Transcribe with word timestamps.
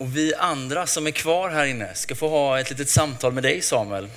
Och 0.00 0.16
vi 0.16 0.34
andra 0.34 0.86
som 0.86 1.06
är 1.06 1.10
kvar 1.10 1.50
här 1.50 1.64
inne 1.64 1.94
ska 1.94 2.14
få 2.14 2.28
ha 2.28 2.60
ett 2.60 2.70
litet 2.70 2.88
samtal 2.88 3.32
med 3.32 3.42
dig 3.42 3.62
Samuel. 3.62 4.10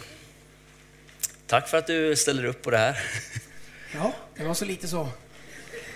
Tack 1.47 1.69
för 1.69 1.77
att 1.77 1.87
du 1.87 2.15
ställer 2.15 2.45
upp 2.45 2.61
på 2.61 2.71
det 2.71 2.77
här. 2.77 2.99
Ja, 3.95 4.13
det 4.35 4.43
var 4.43 4.53
så 4.53 4.65
lite 4.65 4.87
så. 4.87 5.09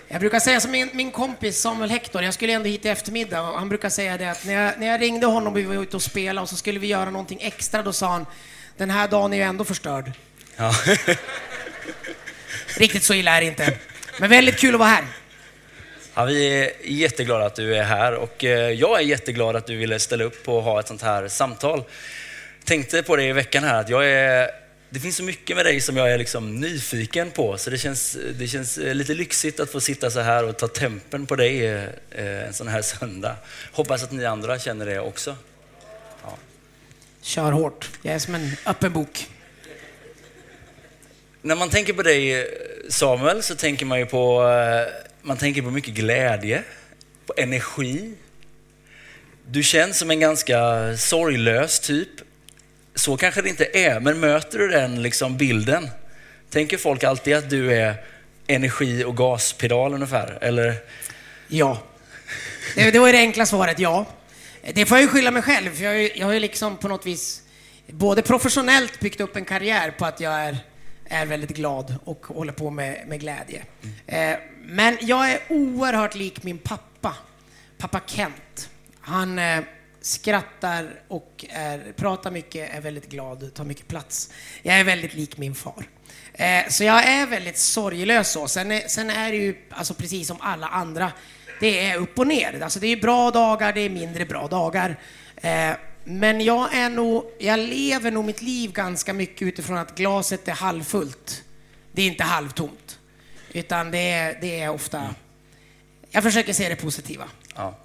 Jag 0.08 0.20
brukar 0.20 0.40
säga 0.40 0.60
som 0.60 0.72
min, 0.72 0.90
min 0.94 1.12
kompis 1.12 1.62
Samuel 1.62 1.90
Hector, 1.90 2.24
jag 2.24 2.34
skulle 2.34 2.54
ändå 2.54 2.70
hit 2.70 2.86
i 2.86 2.90
eftermiddag 2.90 3.42
och 3.42 3.60
han 3.60 3.70
brukar 3.70 3.90
säga 3.90 4.18
det 4.18 4.32
att 4.32 4.46
när 4.46 4.54
jag, 4.54 4.80
när 4.80 4.88
jag 4.88 5.02
ringde 5.02 5.28
honom 5.28 5.54
och 5.54 5.60
vi 5.60 5.64
var 5.64 5.84
ute 5.84 5.96
och 5.96 6.02
spelade 6.02 6.42
och 6.42 6.50
så 6.50 6.56
skulle 6.56 6.80
vi 6.80 6.88
göra 6.88 7.10
någonting 7.10 7.40
extra, 7.42 7.84
då 7.84 7.94
sa 7.94 8.08
han 8.08 8.26
den 8.78 8.90
här 8.90 9.08
dagen 9.08 9.34
är 9.34 9.38
ju 9.38 9.44
ändå 9.44 9.64
förstörd. 9.64 10.12
Ja. 10.56 10.74
Riktigt 12.78 13.04
så 13.04 13.14
illa 13.14 13.38
är 13.38 13.42
det 13.42 13.48
inte. 13.48 13.78
Men 14.20 14.30
väldigt 14.30 14.60
kul 14.60 14.76
att 14.76 14.80
vara 14.80 14.90
här. 14.90 15.06
Ja, 16.18 16.26
vi 16.26 16.48
är 16.48 16.72
jätteglada 16.84 17.46
att 17.46 17.56
du 17.56 17.76
är 17.76 17.84
här 17.84 18.14
och 18.14 18.44
eh, 18.44 18.72
jag 18.72 19.00
är 19.00 19.04
jätteglad 19.04 19.56
att 19.56 19.68
du 19.68 19.76
ville 19.76 20.00
ställa 20.00 20.24
upp 20.24 20.50
och 20.50 20.64
ha 20.64 20.80
ett 20.80 20.88
sånt 20.88 21.02
här 21.02 21.28
samtal. 21.28 21.84
Tänkte 22.64 23.04
på 23.04 23.16
det 23.16 23.24
i 23.24 23.34
veckan 23.34 23.64
här 23.64 23.80
att 23.80 23.90
jag 23.90 24.10
är 24.10 24.50
det 24.90 25.00
finns 25.00 25.16
så 25.16 25.24
mycket 25.24 25.56
med 25.56 25.66
dig 25.66 25.82
som 25.82 25.98
jag 25.98 26.12
är 26.12 26.18
liksom 26.18 26.56
nyfiken 26.56 27.32
på, 27.32 27.58
så 27.58 27.70
det 27.70 27.78
känns, 27.78 28.18
det 28.40 28.48
känns 28.48 28.78
eh, 28.78 28.96
lite 28.96 29.14
lyxigt 29.14 29.60
att 29.60 29.72
få 29.72 29.82
sitta 29.82 30.12
så 30.12 30.20
här 30.20 30.44
och 30.44 30.58
ta 30.58 30.68
tempen 30.68 31.26
på 31.26 31.36
dig 31.36 31.66
eh, 31.66 32.48
en 32.48 32.54
sån 32.54 32.68
här 32.68 32.82
söndag. 32.82 33.36
Hoppas 33.72 34.04
att 34.04 34.12
ni 34.12 34.26
andra 34.26 34.60
känner 34.60 34.86
det 34.86 35.00
också. 35.00 35.36
Ja. 36.24 36.38
Kör 37.22 37.52
hårt. 37.52 37.90
Jag 38.02 38.16
är 38.16 38.20
som 38.20 38.36
en 38.36 38.52
öppen 38.66 38.94
bok. 38.94 39.28
När 41.42 41.56
man 41.56 41.70
tänker 41.70 41.94
på 41.94 42.04
dig 42.04 42.48
Samuel 42.90 43.44
så 43.44 43.56
tänker 43.56 43.86
man 43.86 44.00
ju 44.00 44.06
på, 44.06 44.44
man 45.28 45.38
tänker 45.38 45.62
på 45.62 45.72
mycket 45.72 45.94
glädje, 45.94 46.64
på 47.26 47.34
energi. 47.38 48.14
Du 49.46 49.64
känns 49.64 49.98
som 50.00 50.12
en 50.12 50.20
ganska 50.20 50.58
sorglös 50.98 51.80
typ. 51.80 52.10
Så 52.96 53.18
kanske 53.18 53.42
det 53.42 53.50
inte 53.50 53.66
är, 53.74 54.00
men 54.00 54.20
möter 54.20 54.58
du 54.58 54.68
den 54.68 55.02
liksom 55.02 55.38
bilden? 55.38 55.90
Tänker 56.50 56.78
folk 56.78 57.04
alltid 57.04 57.36
att 57.36 57.50
du 57.50 57.74
är 57.74 57.96
energi 58.48 59.04
och 59.04 59.18
gaspedal 59.18 59.94
ungefär, 59.94 60.38
eller? 60.42 60.76
Ja. 61.48 61.84
Det, 62.76 62.92
det 62.92 63.00
var 63.00 63.12
det 63.12 63.18
enkla 63.18 63.46
svaret, 63.46 63.80
ja. 63.80 64.06
Det 64.74 64.86
får 64.86 64.98
jag 64.98 65.04
ju 65.04 65.08
skylla 65.08 65.32
mig 65.32 65.42
själv, 65.42 65.76
för 65.76 65.84
jag, 65.84 66.18
jag 66.18 66.26
har 66.26 66.34
ju 66.34 66.40
liksom 66.40 66.78
på 66.78 66.88
något 66.88 67.06
vis 67.06 67.42
både 67.88 68.22
professionellt 68.22 69.00
byggt 69.00 69.22
upp 69.22 69.36
en 69.36 69.46
karriär 69.46 69.92
på 69.92 70.06
att 70.06 70.20
jag 70.20 70.34
är, 70.34 70.58
är 71.10 71.26
väldigt 71.26 71.50
glad 71.50 71.96
och 72.04 72.26
håller 72.26 72.54
på 72.54 72.70
med, 72.70 73.08
med 73.08 73.20
glädje. 73.20 73.64
Mm. 74.08 74.34
Eh, 74.34 74.40
men 74.62 74.98
jag 75.02 75.32
är 75.32 75.40
oerhört 75.50 76.16
lik 76.16 76.44
min 76.44 76.58
pappa, 76.58 77.16
pappa 77.78 78.02
Kent. 78.06 78.70
Han 79.00 79.40
eh, 79.40 79.64
skrattar 80.02 81.02
och 81.08 81.46
är, 81.50 81.94
pratar 81.96 82.32
mycket, 82.32 82.76
är 82.76 82.82
väldigt 82.82 83.10
glad, 83.10 83.54
tar 83.54 83.64
mycket 83.64 83.88
plats. 83.88 84.32
Jag 84.62 84.80
är 84.80 84.84
väldigt 84.84 85.14
lik 85.14 85.38
min 85.38 85.56
far. 85.56 85.88
Eh, 86.34 86.68
så 86.70 86.84
jag 86.84 87.08
är 87.08 87.28
väldigt 87.28 87.58
sorglös 87.58 88.32
så. 88.32 88.48
Sen 88.48 88.72
är, 88.72 88.88
sen 88.88 89.10
är 89.10 89.32
det 89.32 89.38
ju 89.38 89.56
alltså 89.70 89.94
precis 89.94 90.28
som 90.28 90.38
alla 90.42 90.68
andra, 90.68 91.12
det 91.60 91.90
är 91.90 91.98
upp 91.98 92.20
och 92.20 92.28
ner. 92.28 92.62
Alltså 92.62 92.80
det 92.80 92.88
är 92.88 92.98
bra 92.98 93.32
dagar, 93.32 93.74
det 93.74 93.82
är 93.82 93.90
mindre 93.90 94.26
bra 94.26 94.48
dagar. 94.48 95.00
Eh, 95.36 95.72
men 96.10 96.42
jag 96.42 96.74
är 96.74 96.90
nog, 96.90 97.26
jag 97.40 97.60
lever 97.60 98.12
nog 98.12 98.26
mitt 98.26 98.42
liv 98.42 98.72
ganska 98.72 99.14
mycket 99.14 99.42
utifrån 99.42 99.78
att 99.78 99.96
glaset 99.96 100.48
är 100.48 100.52
halvfullt. 100.52 101.44
Det 101.92 102.02
är 102.02 102.08
inte 102.08 102.24
halvtomt. 102.24 103.00
Utan 103.54 103.92
det 103.92 104.12
är, 104.12 104.38
det 104.42 104.60
är 104.60 104.70
ofta, 104.70 105.16
jag 106.10 106.24
försöker 106.24 106.54
se 106.54 106.70
det 106.70 106.76
positiva. 106.76 107.24
Ja. 107.56 107.76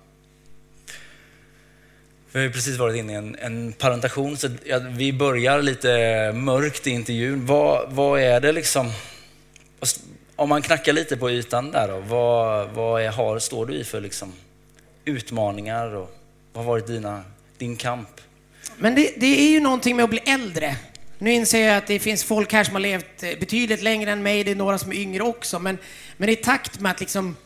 Vi 2.33 2.39
har 2.39 2.47
ju 2.47 2.53
precis 2.53 2.79
varit 2.79 2.97
inne 2.97 3.13
i 3.13 3.17
en, 3.17 3.37
en 3.41 3.73
parentation, 3.73 4.37
så 4.37 4.49
vi 4.91 5.13
börjar 5.13 5.63
lite 5.63 6.33
mörkt 6.35 6.87
i 6.87 6.91
intervjun. 6.91 7.47
Vad, 7.47 7.93
vad 7.93 8.21
är 8.21 8.41
det 8.41 8.53
liksom, 8.53 8.91
alltså, 9.81 10.01
om 10.37 10.49
man 10.49 10.63
knackar 10.63 10.93
lite 10.93 11.17
på 11.17 11.31
ytan 11.31 11.71
där 11.71 11.89
då, 11.89 11.99
vad, 11.99 12.69
vad 12.69 13.03
är, 13.03 13.11
har, 13.11 13.39
står 13.39 13.67
du 13.67 13.75
i 13.75 13.85
för 13.85 14.01
liksom 14.01 14.33
utmaningar 15.05 15.95
och 15.95 16.19
vad 16.53 16.65
har 16.65 16.73
varit 16.73 16.87
dina, 16.87 17.23
din 17.63 17.77
kamp? 17.77 18.21
Men 18.77 18.95
det, 18.95 19.15
det 19.17 19.27
är 19.27 19.51
ju 19.51 19.61
någonting 19.61 19.97
med 19.97 20.05
att 20.05 20.11
bli 20.11 20.19
äldre. 20.19 20.77
Nu 21.19 21.33
inser 21.33 21.67
jag 21.67 21.77
att 21.77 21.87
det 21.87 21.99
finns 21.99 22.25
folk 22.25 22.53
här 22.53 22.65
som 22.65 22.75
har 22.75 22.81
levt 22.81 23.23
eh, 23.23 23.39
betydligt 23.41 23.83
längre 23.83 24.13
än 24.13 24.23
mig, 24.23 24.45
det 24.45 24.51
är 24.51 24.55
några 24.55 24.79
som 24.79 24.93
är 24.93 24.97
yngre 24.97 25.23
också, 25.23 25.59
men, 25.59 25.79
men 26.17 26.29
i 26.29 26.37
takt 26.37 26.81
med 26.81 26.93
att 26.93 27.01
liksom 27.01 27.37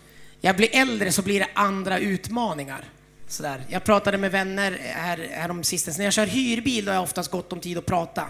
jag 0.40 0.56
blir 0.56 0.76
äldre 0.76 1.12
så 1.12 1.22
blir 1.22 1.40
det 1.40 1.48
andra 1.54 1.98
utmaningar. 1.98 2.84
Sådär. 3.28 3.64
Jag 3.68 3.84
pratade 3.84 4.18
med 4.18 4.30
vänner 4.30 4.72
eh, 4.72 5.00
här, 5.00 5.28
här 5.32 5.50
om 5.50 5.64
sistens. 5.64 5.98
När 5.98 6.04
jag 6.04 6.12
kör 6.12 6.26
hyrbil 6.26 6.84
då 6.84 6.90
har 6.90 6.94
jag 6.94 7.02
oftast 7.02 7.30
gott 7.30 7.52
om 7.52 7.60
tid 7.60 7.78
att 7.78 7.86
prata. 7.86 8.24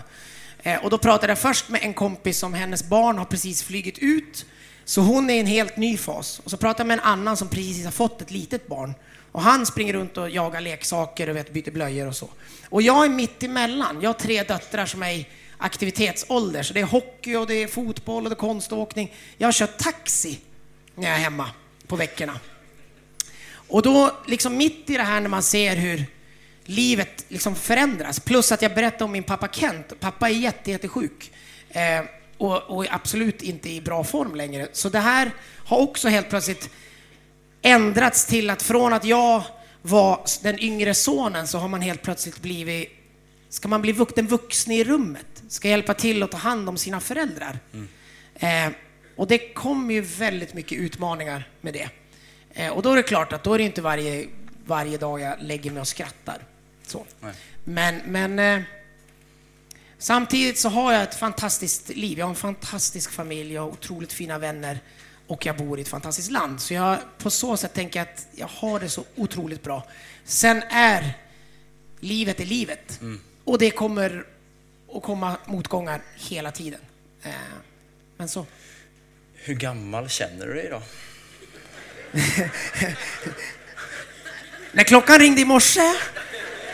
Eh, 0.62 0.84
och 0.84 0.90
då 0.90 0.98
pratade 0.98 1.30
jag 1.30 1.38
först 1.38 1.68
med 1.68 1.80
en 1.82 1.94
kompis 1.94 2.38
som 2.38 2.54
hennes 2.54 2.84
barn 2.88 3.18
har 3.18 3.24
precis 3.24 3.62
flygit 3.62 3.98
ut. 3.98 4.46
Så 4.84 5.00
hon 5.00 5.30
är 5.30 5.34
i 5.34 5.40
en 5.40 5.46
helt 5.46 5.76
ny 5.76 5.96
fas. 5.96 6.40
Och 6.44 6.50
så 6.50 6.56
pratade 6.56 6.80
jag 6.80 6.86
med 6.86 6.98
en 6.98 7.04
annan 7.04 7.36
som 7.36 7.48
precis 7.48 7.84
har 7.84 7.92
fått 7.92 8.22
ett 8.22 8.30
litet 8.30 8.66
barn. 8.66 8.94
Och 9.36 9.42
han 9.42 9.66
springer 9.66 9.92
runt 9.92 10.16
och 10.16 10.30
jagar 10.30 10.60
leksaker 10.60 11.28
och 11.28 11.36
vet, 11.36 11.52
byter 11.52 11.70
blöjor 11.70 12.06
och 12.06 12.16
så. 12.16 12.28
Och 12.68 12.82
jag 12.82 13.04
är 13.04 13.08
mitt 13.08 13.42
emellan. 13.42 13.98
Jag 14.02 14.08
har 14.08 14.14
tre 14.14 14.42
döttrar 14.42 14.86
som 14.86 15.02
är 15.02 15.12
i 15.12 15.26
aktivitetsålder. 15.58 16.62
Så 16.62 16.74
det 16.74 16.80
är 16.80 16.84
hockey 16.84 17.36
och 17.36 17.46
det 17.46 17.54
är 17.54 17.66
fotboll 17.66 18.24
och 18.24 18.30
det 18.30 18.34
är 18.34 18.38
konståkning. 18.38 19.14
Jag 19.36 19.54
kör 19.54 19.66
taxi 19.66 20.40
när 20.94 21.08
jag 21.08 21.16
är 21.16 21.20
hemma 21.20 21.50
på 21.86 21.96
veckorna. 21.96 22.40
Och 23.68 23.82
då, 23.82 24.16
liksom 24.26 24.56
mitt 24.56 24.90
i 24.90 24.96
det 24.96 25.02
här 25.02 25.20
när 25.20 25.28
man 25.28 25.42
ser 25.42 25.76
hur 25.76 26.04
livet 26.64 27.24
liksom 27.28 27.54
förändras, 27.54 28.20
plus 28.20 28.52
att 28.52 28.62
jag 28.62 28.74
berättade 28.74 29.04
om 29.04 29.12
min 29.12 29.22
pappa 29.22 29.48
Kent. 29.48 30.00
Pappa 30.00 30.28
är 30.28 30.34
jätte, 30.34 30.70
jättesjuk 30.70 31.32
eh, 31.68 32.04
och, 32.38 32.62
och 32.62 32.84
är 32.84 32.94
absolut 32.94 33.42
inte 33.42 33.70
i 33.70 33.80
bra 33.80 34.04
form 34.04 34.34
längre. 34.34 34.68
Så 34.72 34.88
det 34.88 35.00
här 35.00 35.30
har 35.64 35.78
också 35.78 36.08
helt 36.08 36.28
plötsligt 36.30 36.70
ändrats 37.66 38.26
till 38.26 38.50
att 38.50 38.62
från 38.62 38.92
att 38.92 39.04
jag 39.04 39.42
var 39.82 40.20
den 40.42 40.58
yngre 40.58 40.94
sonen 40.94 41.46
så 41.46 41.58
har 41.58 41.68
man 41.68 41.80
helt 41.80 42.02
plötsligt 42.02 42.42
blivit, 42.42 42.90
ska 43.48 43.68
man 43.68 43.82
bli 43.82 43.92
den 44.14 44.26
vuxne 44.26 44.76
i 44.76 44.84
rummet, 44.84 45.42
ska 45.48 45.68
hjälpa 45.68 45.94
till 45.94 46.22
att 46.22 46.30
ta 46.30 46.36
hand 46.36 46.68
om 46.68 46.76
sina 46.76 47.00
föräldrar. 47.00 47.58
Mm. 47.72 47.88
Eh, 48.34 48.78
och 49.16 49.26
det 49.26 49.38
kommer 49.38 49.94
ju 49.94 50.00
väldigt 50.00 50.54
mycket 50.54 50.78
utmaningar 50.78 51.48
med 51.60 51.74
det. 51.74 51.88
Eh, 52.50 52.72
och 52.72 52.82
då 52.82 52.92
är 52.92 52.96
det 52.96 53.02
klart 53.02 53.32
att 53.32 53.44
då 53.44 53.54
är 53.54 53.58
det 53.58 53.64
inte 53.64 53.82
varje, 53.82 54.26
varje 54.64 54.98
dag 54.98 55.20
jag 55.20 55.36
lägger 55.40 55.70
mig 55.70 55.80
och 55.80 55.88
skrattar. 55.88 56.38
Så. 56.86 57.04
Men, 57.64 58.00
men 58.06 58.38
eh, 58.38 58.62
samtidigt 59.98 60.58
så 60.58 60.68
har 60.68 60.92
jag 60.92 61.02
ett 61.02 61.14
fantastiskt 61.14 61.88
liv. 61.88 62.18
Jag 62.18 62.26
har 62.26 62.30
en 62.30 62.36
fantastisk 62.36 63.12
familj, 63.12 63.54
jag 63.54 63.62
har 63.62 63.68
otroligt 63.68 64.12
fina 64.12 64.38
vänner 64.38 64.78
och 65.26 65.46
jag 65.46 65.56
bor 65.56 65.78
i 65.78 65.82
ett 65.82 65.88
fantastiskt 65.88 66.30
land. 66.30 66.60
Så 66.60 66.74
jag, 66.74 66.98
på 67.18 67.30
så 67.30 67.56
sätt 67.56 67.74
tänker 67.74 68.00
jag 68.00 68.08
att 68.08 68.26
jag 68.32 68.46
har 68.46 68.80
det 68.80 68.88
så 68.88 69.04
otroligt 69.16 69.62
bra. 69.62 69.86
Sen 70.24 70.62
är 70.70 71.18
livet 72.00 72.40
är 72.40 72.44
livet. 72.44 73.00
Mm. 73.00 73.20
Och 73.44 73.58
det 73.58 73.70
kommer 73.70 74.24
att 74.94 75.02
komma 75.02 75.36
motgångar 75.46 76.00
hela 76.14 76.52
tiden. 76.52 76.80
Eh, 77.22 77.30
men 78.16 78.28
så. 78.28 78.46
Hur 79.34 79.54
gammal 79.54 80.08
känner 80.08 80.46
du 80.46 80.54
dig 80.54 80.68
då? 80.70 80.82
När 84.72 84.84
klockan 84.84 85.18
ringde 85.18 85.40
i 85.40 85.44
morse 85.44 85.92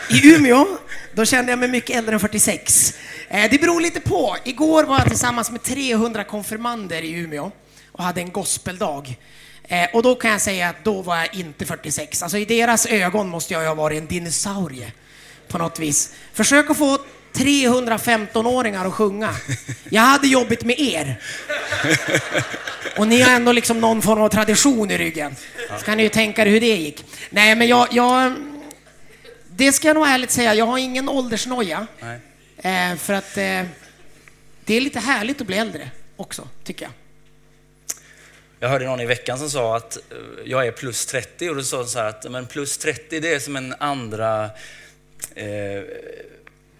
i 0.09 0.33
Umeå, 0.35 0.77
då 1.13 1.25
kände 1.25 1.51
jag 1.51 1.59
mig 1.59 1.69
mycket 1.69 1.95
äldre 1.95 2.13
än 2.13 2.19
46. 2.19 2.93
Eh, 3.27 3.51
det 3.51 3.61
beror 3.61 3.81
lite 3.81 3.99
på. 3.99 4.37
Igår 4.45 4.83
var 4.83 4.99
jag 4.99 5.07
tillsammans 5.07 5.51
med 5.51 5.63
300 5.63 6.23
konfirmander 6.23 7.01
i 7.01 7.11
Umeå 7.11 7.51
och 7.93 8.03
hade 8.03 8.21
en 8.21 8.31
gospeldag. 8.31 9.17
Eh, 9.63 9.89
och 9.93 10.03
då 10.03 10.15
kan 10.15 10.31
jag 10.31 10.41
säga 10.41 10.69
att 10.69 10.83
då 10.83 11.01
var 11.01 11.17
jag 11.17 11.35
inte 11.35 11.65
46. 11.65 12.23
Alltså 12.23 12.37
i 12.37 12.45
deras 12.45 12.85
ögon 12.85 13.29
måste 13.29 13.53
jag 13.53 13.67
ha 13.67 13.73
varit 13.73 13.97
en 13.97 14.07
dinosaurie 14.07 14.91
på 15.47 15.57
något 15.57 15.79
vis. 15.79 16.13
Försök 16.33 16.69
att 16.69 16.77
få 16.77 16.97
315-åringar 17.33 18.85
att 18.85 18.93
sjunga. 18.93 19.35
Jag 19.89 20.01
hade 20.01 20.27
jobbigt 20.27 20.63
med 20.63 20.79
er. 20.79 21.21
Och 22.97 23.07
ni 23.07 23.21
har 23.21 23.31
ändå 23.31 23.51
liksom 23.51 23.79
någon 23.79 24.01
form 24.01 24.21
av 24.21 24.29
tradition 24.29 24.91
i 24.91 24.97
ryggen. 24.97 25.35
Så 25.79 25.85
kan 25.85 25.97
ni 25.97 26.03
ju 26.03 26.09
tänka 26.09 26.41
er 26.41 26.45
hur 26.45 26.59
det 26.59 26.75
gick. 26.75 27.05
Nej, 27.29 27.55
men 27.55 27.67
jag, 27.67 27.87
jag 27.91 28.33
det 29.55 29.71
ska 29.71 29.87
jag 29.87 29.95
nog 29.95 30.07
ärligt 30.07 30.31
säga, 30.31 30.53
jag 30.53 30.65
har 30.65 30.77
ingen 30.77 31.09
åldersnoja. 31.09 31.87
Eh, 32.57 32.95
för 32.95 33.13
att 33.13 33.37
eh, 33.37 33.63
det 34.65 34.73
är 34.75 34.81
lite 34.81 34.99
härligt 34.99 35.41
att 35.41 35.47
bli 35.47 35.57
äldre 35.57 35.89
också, 36.15 36.47
tycker 36.63 36.85
jag. 36.85 36.91
Jag 38.63 38.69
hörde 38.69 38.85
någon 38.85 38.99
i 38.99 39.05
veckan 39.05 39.39
som 39.39 39.49
sa 39.49 39.77
att 39.77 39.97
eh, 39.97 40.01
jag 40.45 40.67
är 40.67 40.71
plus 40.71 41.05
30 41.05 41.49
och 41.49 41.55
då 41.55 41.63
sa 41.63 41.85
så 41.85 41.99
här 41.99 42.05
att 42.09 42.31
men 42.31 42.45
plus 42.45 42.77
30 42.77 43.19
det 43.19 43.33
är 43.33 43.39
som 43.39 43.55
en 43.55 43.75
andra, 43.79 44.43
eh, 45.35 45.47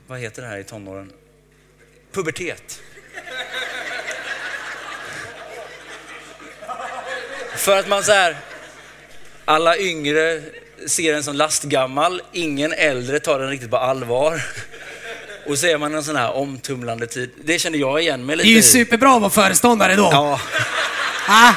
vad 0.07 0.19
heter 0.19 0.41
det 0.41 0.47
här 0.47 0.57
i 0.57 0.63
tonåren? 0.63 1.11
Pubertet. 2.11 2.79
För 7.55 7.77
att 7.77 7.87
man 7.87 8.03
så 8.03 8.11
här, 8.11 8.37
alla 9.45 9.77
yngre 9.77 10.41
ser 10.87 11.13
en 11.13 11.23
som 11.23 11.35
lastgammal, 11.35 12.21
ingen 12.31 12.73
äldre 12.73 13.19
tar 13.19 13.39
den 13.39 13.49
riktigt 13.49 13.69
på 13.69 13.77
allvar. 13.77 14.41
Och 15.45 15.57
så 15.57 15.67
är 15.67 15.77
man 15.77 15.95
en 15.95 16.03
sån 16.03 16.15
här 16.15 16.31
omtumlande 16.33 17.07
tid. 17.07 17.31
Det 17.43 17.59
känner 17.59 17.77
jag 17.77 18.01
igen 18.01 18.25
mig 18.25 18.35
lite 18.35 18.49
Det 18.49 18.53
är 18.53 18.55
ju 18.55 18.61
superbra 18.61 19.15
att 19.15 19.21
vara 19.21 19.31
föreståndare 19.31 19.95
då. 19.95 20.09
Ja, 20.11 20.39
Ah, 21.27 21.53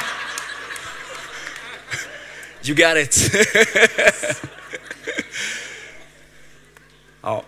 you 2.69 2.75
got 2.75 2.97
it. 2.97 3.31
ja. 7.21 7.43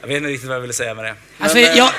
Jag 0.00 0.08
vet 0.08 0.16
inte 0.16 0.28
riktigt 0.28 0.48
vad 0.48 0.56
jag 0.56 0.60
ville 0.60 0.72
säga 0.72 0.94
med 0.94 1.04
det. 1.04 1.14
alltså, 1.38 1.58
Men, 1.58 1.66
eh, 1.70 1.76
jag, 1.78 1.90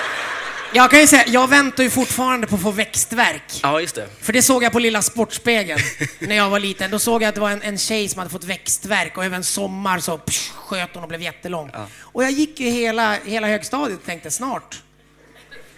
jag 0.74 0.92
kan 0.92 1.00
ju 1.00 1.08
säga, 1.08 1.24
jag 1.28 1.50
väntar 1.50 1.84
ju 1.84 1.90
fortfarande 1.90 2.48
på 2.48 2.56
att 2.56 2.62
få 2.62 2.72
växtverk. 2.72 3.60
Ja, 3.64 3.82
just 3.82 3.96
det. 3.96 4.08
För 4.22 4.34
det 4.34 4.42
såg 4.42 4.64
jag 4.64 4.72
på 4.72 4.80
Lilla 4.80 5.02
Sportspegeln 5.02 5.80
när 6.20 6.36
jag 6.36 6.50
var 6.50 6.60
liten. 6.60 6.92
Då 6.92 7.00
såg 7.00 7.24
jag 7.24 7.30
att 7.30 7.36
det 7.36 7.42
var 7.42 7.50
en, 7.50 7.62
en 7.62 7.78
tjej 7.78 8.10
som 8.10 8.20
hade 8.20 8.32
fått 8.32 8.44
växtverk 8.44 9.18
och 9.18 9.26
över 9.26 9.38
en 9.38 9.44
sommar 9.44 10.00
så 10.00 10.18
psh, 10.18 10.52
sköt 10.52 10.90
hon 10.94 11.04
och 11.04 11.10
blev 11.10 11.22
jättelång. 11.22 11.72
Och 12.00 12.24
jag 12.24 12.32
gick 12.32 12.60
ju 12.60 12.70
hela, 12.70 13.18
hela 13.26 13.48
högstadiet 13.48 14.00
och 14.00 14.06
tänkte 14.06 14.32
snart. 14.32 14.82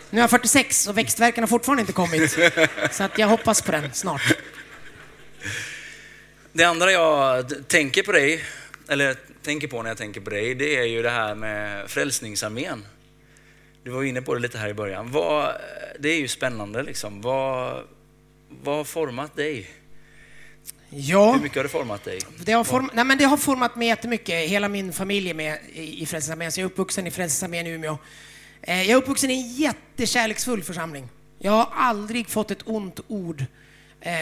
Nu 0.09 0.19
är 0.19 0.23
jag 0.23 0.29
46 0.29 0.87
och 0.87 0.97
växtverken 0.97 1.43
har 1.43 1.47
fortfarande 1.47 1.81
inte 1.81 1.93
kommit. 1.93 2.31
Så 2.91 3.03
att 3.03 3.17
jag 3.17 3.27
hoppas 3.27 3.61
på 3.61 3.71
den 3.71 3.93
snart. 3.93 4.21
Det 6.57 6.63
andra 6.63 6.91
jag 6.91 7.67
tänker 7.67 8.03
på 8.03 8.11
dig, 8.11 8.43
eller 8.87 9.15
tänker 9.43 9.67
på 9.67 9.81
när 9.81 9.89
jag 9.89 9.97
tänker 9.97 10.21
på 10.21 10.29
dig, 10.29 10.55
det 10.55 10.77
är 10.77 10.83
ju 10.83 11.01
det 11.01 11.09
här 11.09 11.35
med 11.35 11.89
Frälsningsarmén. 11.89 12.85
Du 13.83 13.91
var 13.91 14.03
inne 14.03 14.21
på 14.21 14.33
det 14.33 14.39
lite 14.39 14.57
här 14.57 14.69
i 14.69 14.73
början. 14.73 15.11
Vad, 15.11 15.55
det 15.99 16.09
är 16.09 16.17
ju 16.19 16.27
spännande 16.27 16.83
liksom. 16.83 17.21
Vad, 17.21 17.83
vad 18.63 18.75
har 18.77 18.83
format 18.83 19.35
dig? 19.35 19.69
Ja. 20.89 21.33
Hur 21.33 21.41
mycket 21.41 21.55
har 21.57 21.63
det 21.63 21.69
format 21.69 22.03
dig? 22.03 22.19
Det 22.45 22.51
har, 22.51 22.63
form- 22.63 22.89
Nej, 22.93 23.05
men 23.05 23.17
det 23.17 23.23
har 23.23 23.37
format 23.37 23.75
mig 23.75 23.87
jättemycket. 23.87 24.49
Hela 24.49 24.69
min 24.69 24.93
familj 24.93 25.29
är 25.29 25.33
med 25.33 25.57
i 25.73 26.05
Frälsningsarmén. 26.05 26.51
Så 26.51 26.59
jag 26.59 26.65
är 26.65 26.71
uppvuxen 26.71 27.07
i 27.07 27.11
Frälsningsarmén 27.11 27.67
i 27.67 27.69
Umeå. 27.69 27.97
Eh, 28.61 28.77
Jag 28.81 28.89
är 28.89 28.95
uppvuxen 28.95 29.31
i 29.31 29.33
en 29.33 29.53
jättekärleksfull 29.55 30.63
församling. 30.63 31.09
Jag 31.39 31.51
har 31.51 31.67
aldrig 31.73 32.27
fått 32.29 32.51
ett 32.51 32.61
ont 32.65 32.99
ord 33.07 33.45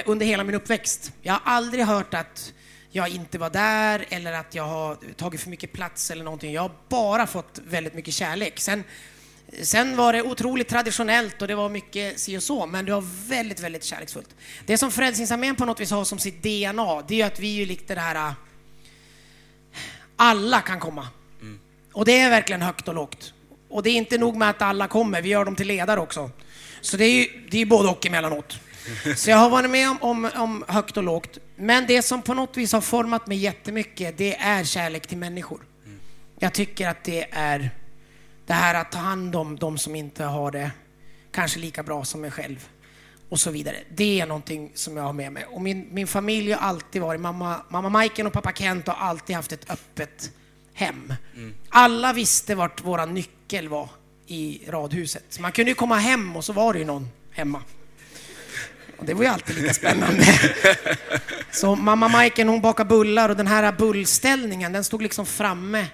under 0.05 0.25
hela 0.25 0.43
min 0.43 0.55
uppväxt. 0.55 1.11
Jag 1.21 1.33
har 1.33 1.41
aldrig 1.45 1.85
hört 1.85 2.13
att 2.13 2.53
jag 2.91 3.09
inte 3.09 3.37
var 3.37 3.49
där 3.49 4.05
eller 4.09 4.33
att 4.33 4.55
jag 4.55 4.63
har 4.63 4.97
tagit 5.15 5.41
för 5.41 5.49
mycket 5.49 5.73
plats 5.73 6.11
eller 6.11 6.23
någonting. 6.23 6.53
Jag 6.53 6.61
har 6.61 6.71
bara 6.89 7.27
fått 7.27 7.59
väldigt 7.67 7.93
mycket 7.93 8.13
kärlek. 8.13 8.59
Sen, 8.59 8.83
sen 9.61 9.97
var 9.97 10.13
det 10.13 10.21
otroligt 10.21 10.67
traditionellt 10.67 11.41
och 11.41 11.47
det 11.47 11.55
var 11.55 11.69
mycket 11.69 12.19
si 12.19 12.37
och 12.37 12.43
så, 12.43 12.65
men 12.65 12.85
det 12.85 12.91
var 12.91 13.03
väldigt, 13.27 13.59
väldigt 13.59 13.83
kärleksfullt. 13.83 14.35
Det 14.65 14.77
som 14.77 14.91
Frälsningsarmén 14.91 15.55
på 15.55 15.65
något 15.65 15.79
vis 15.79 15.91
har 15.91 16.03
som 16.03 16.19
sitt 16.19 16.43
DNA, 16.43 17.01
det 17.07 17.21
är 17.21 17.25
att 17.25 17.39
vi 17.39 17.53
är 17.53 17.59
ju 17.59 17.65
lite 17.65 17.95
det 17.95 18.01
här... 18.01 18.15
äh, 18.15 18.33
Alla 20.15 20.61
kan 20.61 20.79
komma. 20.79 21.07
Och 21.93 22.05
det 22.05 22.19
är 22.19 22.29
verkligen 22.29 22.61
högt 22.61 22.87
och 22.87 22.93
lågt. 22.93 23.33
Och 23.69 23.83
det 23.83 23.89
är 23.89 23.95
inte 23.95 24.17
nog 24.17 24.35
med 24.35 24.49
att 24.49 24.61
alla 24.61 24.87
kommer, 24.87 25.21
vi 25.21 25.29
gör 25.29 25.45
dem 25.45 25.55
till 25.55 25.67
ledare 25.67 25.99
också. 25.99 26.31
Så 26.81 26.97
det 26.97 27.05
är 27.05 27.13
ju 27.13 27.47
det 27.51 27.61
är 27.61 27.65
både 27.65 27.89
och 27.89 28.05
emellanåt. 28.05 28.59
Så 29.15 29.29
jag 29.29 29.37
har 29.37 29.49
varit 29.49 29.69
med 29.69 29.89
om, 29.89 29.97
om, 30.01 30.29
om 30.35 30.63
högt 30.67 30.97
och 30.97 31.03
lågt. 31.03 31.37
Men 31.55 31.87
det 31.87 32.01
som 32.01 32.21
på 32.21 32.33
något 32.33 32.57
vis 32.57 32.73
har 32.73 32.81
format 32.81 33.27
mig 33.27 33.37
jättemycket, 33.37 34.17
det 34.17 34.35
är 34.35 34.63
kärlek 34.63 35.07
till 35.07 35.17
människor. 35.17 35.59
Jag 36.39 36.53
tycker 36.53 36.87
att 36.87 37.03
det 37.03 37.27
är 37.31 37.69
det 38.45 38.53
här 38.53 38.75
att 38.75 38.91
ta 38.91 38.99
hand 38.99 39.35
om 39.35 39.55
de 39.55 39.77
som 39.77 39.95
inte 39.95 40.23
har 40.23 40.51
det 40.51 40.71
kanske 41.31 41.59
lika 41.59 41.83
bra 41.83 42.05
som 42.05 42.21
mig 42.21 42.31
själv 42.31 42.67
och 43.29 43.39
så 43.39 43.51
vidare. 43.51 43.77
Det 43.95 44.19
är 44.19 44.25
någonting 44.25 44.71
som 44.73 44.97
jag 44.97 45.03
har 45.03 45.13
med 45.13 45.31
mig. 45.31 45.45
Och 45.45 45.61
min, 45.61 45.87
min 45.91 46.07
familj 46.07 46.51
har 46.51 46.59
alltid 46.59 47.01
varit, 47.01 47.21
mamma, 47.21 47.61
mamma 47.69 47.89
Majken 47.89 48.27
och 48.27 48.33
pappa 48.33 48.51
Kent 48.51 48.87
har 48.87 48.95
alltid 48.95 49.35
haft 49.35 49.51
ett 49.51 49.69
öppet 49.69 50.31
hem. 50.73 51.13
Alla 51.69 52.13
visste 52.13 52.55
vart 52.55 52.83
våra 52.83 53.05
nyckel 53.05 53.69
var 53.69 53.89
i 54.27 54.61
radhuset. 54.67 55.23
Så 55.29 55.41
man 55.41 55.51
kunde 55.51 55.71
ju 55.71 55.75
komma 55.75 55.95
hem 55.95 56.35
och 56.35 56.45
så 56.45 56.53
var 56.53 56.73
det 56.73 56.79
ju 56.79 56.85
någon 56.85 57.09
hemma. 57.31 57.61
Det 59.01 59.13
var 59.13 59.23
ju 59.23 59.29
alltid 59.29 59.55
lika 59.55 59.73
spännande. 59.73 60.25
Så 61.51 61.75
mamma 61.75 62.07
Majken 62.07 62.49
hon 62.49 62.61
bakade 62.61 62.87
bullar 62.87 63.29
och 63.29 63.35
den 63.35 63.47
här 63.47 63.71
bullställningen 63.71 64.73
den 64.73 64.83
stod 64.83 65.01
liksom 65.01 65.25
framme 65.25 65.87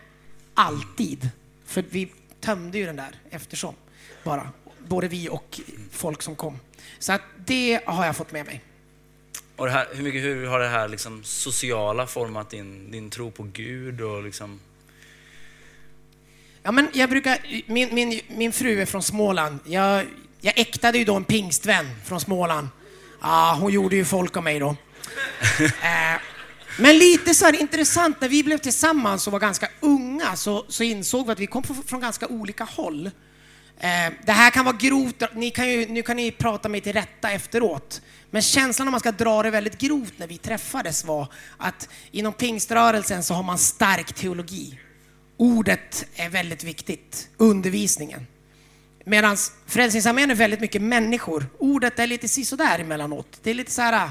alltid. 0.53 1.29
För 1.65 1.83
vi 1.89 2.11
tömde 2.41 2.77
ju 2.77 2.85
den 2.85 2.95
där 2.95 3.15
eftersom 3.29 3.75
bara. 4.23 4.49
Både 4.87 5.07
vi 5.07 5.29
och 5.29 5.59
folk 5.91 6.21
som 6.21 6.35
kom. 6.35 6.59
Så 6.99 7.13
att 7.13 7.21
det 7.45 7.79
har 7.85 8.05
jag 8.05 8.15
fått 8.15 8.31
med 8.31 8.45
mig. 8.45 8.61
Och 9.55 9.69
här, 9.69 9.87
hur 9.93 10.03
mycket 10.03 10.21
hur 10.21 10.47
har 10.47 10.59
det 10.59 10.67
här 10.67 10.87
liksom 10.87 11.23
sociala 11.23 12.07
format 12.07 12.49
din, 12.49 12.91
din 12.91 13.09
tro 13.09 13.31
på 13.31 13.43
Gud 13.43 14.01
och 14.01 14.23
liksom... 14.23 14.59
Ja, 16.63 16.71
men 16.71 16.87
jag 16.93 17.09
brukar, 17.09 17.37
min, 17.65 17.95
min, 17.95 18.21
min 18.27 18.53
fru 18.53 18.81
är 18.81 18.85
från 18.85 19.03
Småland. 19.03 19.59
Jag, 19.65 20.05
jag 20.41 20.59
äktade 20.59 20.97
ju 20.97 21.05
då 21.05 21.15
en 21.15 21.23
pingstvän 21.23 21.85
från 22.05 22.19
Småland. 22.21 22.67
Ja, 23.21 23.57
hon 23.61 23.71
gjorde 23.71 23.95
ju 23.95 24.05
folk 24.05 24.37
av 24.37 24.43
mig 24.43 24.59
då. 24.59 24.69
eh, 25.59 26.21
men 26.77 26.97
lite 26.97 27.33
så 27.33 27.45
här 27.45 27.61
intressant, 27.61 28.21
när 28.21 28.29
vi 28.29 28.43
blev 28.43 28.57
tillsammans 28.57 29.27
och 29.27 29.33
var 29.33 29.39
ganska 29.39 29.69
unga 29.79 30.35
så, 30.35 30.65
så 30.67 30.83
insåg 30.83 31.25
vi 31.25 31.31
att 31.31 31.39
vi 31.39 31.47
kom 31.47 31.63
från, 31.63 31.99
ganska 31.99 32.27
olika 32.27 32.63
håll. 32.63 33.05
Eh, 33.79 34.13
det 34.25 34.31
här 34.31 34.49
kan 34.49 34.65
vara 34.65 34.75
grovt, 34.79 35.23
ni 35.35 35.51
kan 35.51 35.69
ju, 35.69 35.87
nu 35.87 36.01
kan 36.01 36.15
ni 36.15 36.31
prata 36.31 36.69
mig 36.69 36.81
till 36.81 36.93
rätta 36.93 37.31
efteråt. 37.31 38.01
Men 38.31 38.41
känslan 38.41 38.87
om 38.87 38.91
man 38.91 38.99
ska 38.99 39.11
dra 39.11 39.43
det 39.43 39.49
väldigt 39.49 39.77
grovt 39.77 40.13
när 40.17 40.27
vi 40.27 40.37
träffades 40.37 41.05
var 41.05 41.27
att 41.57 41.89
inom 42.11 42.33
pingströrelsen 42.33 43.23
så 43.23 43.33
har 43.33 43.43
man 43.43 43.57
stark 43.57 44.13
teologi. 44.13 44.79
Ordet 45.37 46.05
är 46.15 46.29
väldigt 46.29 46.63
viktigt, 46.63 47.29
undervisningen. 47.37 48.27
Medan 49.09 49.37
Frälsningsarmén 49.65 50.31
är 50.31 50.35
väldigt 50.35 50.59
mycket 50.59 50.81
människor. 50.81 51.45
Ordet 51.59 51.99
är 51.99 52.07
lite 52.07 52.27
sisådär 52.27 52.79
emellanåt. 52.79 53.39
Det 53.43 53.49
är 53.49 53.53
lite 53.53 53.71
så 53.71 53.81
här 53.81 53.93
äh, 54.05 54.09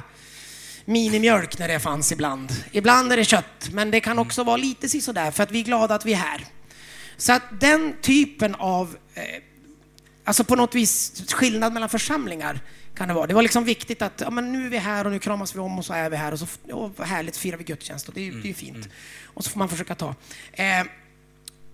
minimjölk 0.84 1.58
när 1.58 1.68
det 1.68 1.80
fanns 1.80 2.12
ibland. 2.12 2.52
Ibland 2.72 3.12
är 3.12 3.16
det 3.16 3.24
kött, 3.24 3.68
men 3.72 3.90
det 3.90 4.00
kan 4.00 4.18
också 4.18 4.44
vara 4.44 4.56
lite 4.56 4.88
sisådär 4.88 5.30
för 5.30 5.42
att 5.42 5.50
vi 5.50 5.60
är 5.60 5.64
glada 5.64 5.94
att 5.94 6.06
vi 6.06 6.12
är 6.12 6.16
här. 6.16 6.46
Så 7.16 7.32
att 7.32 7.42
den 7.60 7.94
typen 8.02 8.54
av, 8.54 8.96
eh, 9.14 9.22
alltså 10.24 10.44
på 10.44 10.56
något 10.56 10.74
vis 10.74 11.22
skillnad 11.32 11.72
mellan 11.72 11.88
församlingar 11.88 12.60
kan 12.94 13.08
det 13.08 13.14
vara. 13.14 13.26
Det 13.26 13.34
var 13.34 13.42
liksom 13.42 13.64
viktigt 13.64 14.02
att 14.02 14.20
ja, 14.20 14.30
men 14.30 14.52
nu 14.52 14.66
är 14.66 14.70
vi 14.70 14.78
här 14.78 15.04
och 15.04 15.10
nu 15.10 15.18
kramas 15.18 15.54
vi 15.54 15.58
om 15.58 15.78
och 15.78 15.84
så 15.84 15.92
är 15.92 16.10
vi 16.10 16.16
här 16.16 16.32
och 16.32 16.38
så 16.38 16.46
vad 16.96 17.06
härligt 17.08 17.36
firar 17.36 17.56
vi 17.56 17.64
gudstjänst 17.64 18.08
och 18.08 18.14
det, 18.14 18.28
är- 18.28 18.32
det 18.32 18.38
är 18.38 18.48
ju 18.48 18.54
fint. 18.54 18.88
Och 19.24 19.44
så 19.44 19.50
får 19.50 19.58
man 19.58 19.68
försöka 19.68 19.94
ta. 19.94 20.14
Eh, 20.52 20.84